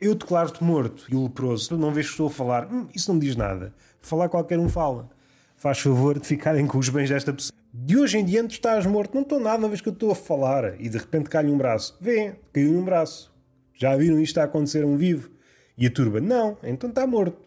Eu 0.00 0.14
declaro-te 0.14 0.64
morto 0.64 1.04
e 1.08 1.14
o 1.14 1.24
leproso, 1.24 1.76
não 1.76 1.92
vês 1.92 2.06
que 2.06 2.12
estou 2.12 2.26
a 2.26 2.30
falar, 2.30 2.66
hum, 2.66 2.88
isso 2.94 3.12
não 3.12 3.18
diz 3.18 3.36
nada. 3.36 3.74
Falar 4.00 4.28
qualquer 4.28 4.58
um 4.58 4.68
fala. 4.68 5.08
Faz 5.56 5.78
favor 5.78 6.18
de 6.18 6.26
ficarem 6.26 6.66
com 6.66 6.78
os 6.78 6.88
bens 6.88 7.08
desta 7.08 7.32
pessoa. 7.32 7.56
De 7.72 7.96
hoje 7.96 8.18
em 8.18 8.24
diante 8.24 8.52
estás 8.52 8.84
morto, 8.84 9.14
não 9.14 9.22
estou 9.22 9.38
nada, 9.38 9.58
uma 9.58 9.68
vez 9.68 9.80
que 9.80 9.88
eu 9.88 9.92
estou 9.92 10.10
a 10.10 10.14
falar 10.14 10.80
e 10.80 10.88
de 10.88 10.98
repente 10.98 11.30
cai-lhe 11.30 11.50
um 11.50 11.56
braço. 11.56 11.96
Vê, 12.00 12.34
caiu-lhe 12.52 12.76
um 12.76 12.84
braço. 12.84 13.31
Já 13.74 13.96
viram 13.96 14.20
isto 14.20 14.38
a 14.38 14.44
acontecer 14.44 14.84
a 14.84 14.86
um 14.86 14.96
vivo? 14.96 15.30
E 15.76 15.86
a 15.86 15.90
turba, 15.90 16.20
não, 16.20 16.58
então 16.62 16.90
está 16.90 17.06
morto. 17.06 17.40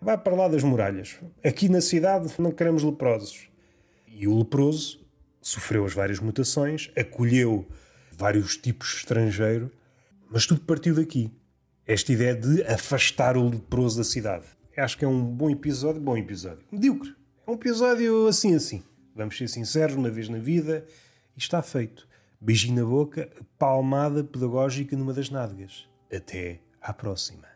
Vai 0.00 0.16
para 0.16 0.34
lá 0.34 0.48
das 0.48 0.62
muralhas. 0.62 1.18
Aqui 1.44 1.68
na 1.68 1.80
cidade 1.80 2.32
não 2.38 2.52
queremos 2.52 2.82
leprosos. 2.82 3.48
E 4.06 4.26
o 4.26 4.38
leproso 4.38 5.00
sofreu 5.40 5.84
as 5.84 5.92
várias 5.92 6.20
mutações, 6.20 6.90
acolheu 6.96 7.66
vários 8.12 8.56
tipos 8.56 8.94
estrangeiro, 8.96 9.70
mas 10.30 10.46
tudo 10.46 10.60
partiu 10.60 10.94
daqui. 10.94 11.30
Esta 11.86 12.12
ideia 12.12 12.34
de 12.34 12.62
afastar 12.64 13.36
o 13.36 13.48
leproso 13.48 13.98
da 13.98 14.04
cidade. 14.04 14.46
Acho 14.76 14.96
que 14.96 15.04
é 15.04 15.08
um 15.08 15.22
bom 15.22 15.50
episódio, 15.50 16.00
bom 16.00 16.16
episódio. 16.16 16.64
Medíocre. 16.70 17.14
É 17.46 17.50
um 17.50 17.54
episódio 17.54 18.26
assim 18.26 18.54
assim. 18.54 18.82
Vamos 19.14 19.36
ser 19.36 19.48
sinceros, 19.48 19.96
uma 19.96 20.08
vez 20.08 20.28
na 20.28 20.38
vida, 20.38 20.84
e 21.36 21.38
está 21.38 21.60
feito. 21.60 22.08
Beijinho 22.42 22.82
na 22.82 22.88
boca, 22.88 23.30
palmada 23.58 24.24
pedagógica 24.24 24.96
numa 24.96 25.12
das 25.12 25.28
nádegas. 25.28 25.86
Até 26.10 26.60
à 26.80 26.90
próxima. 26.90 27.49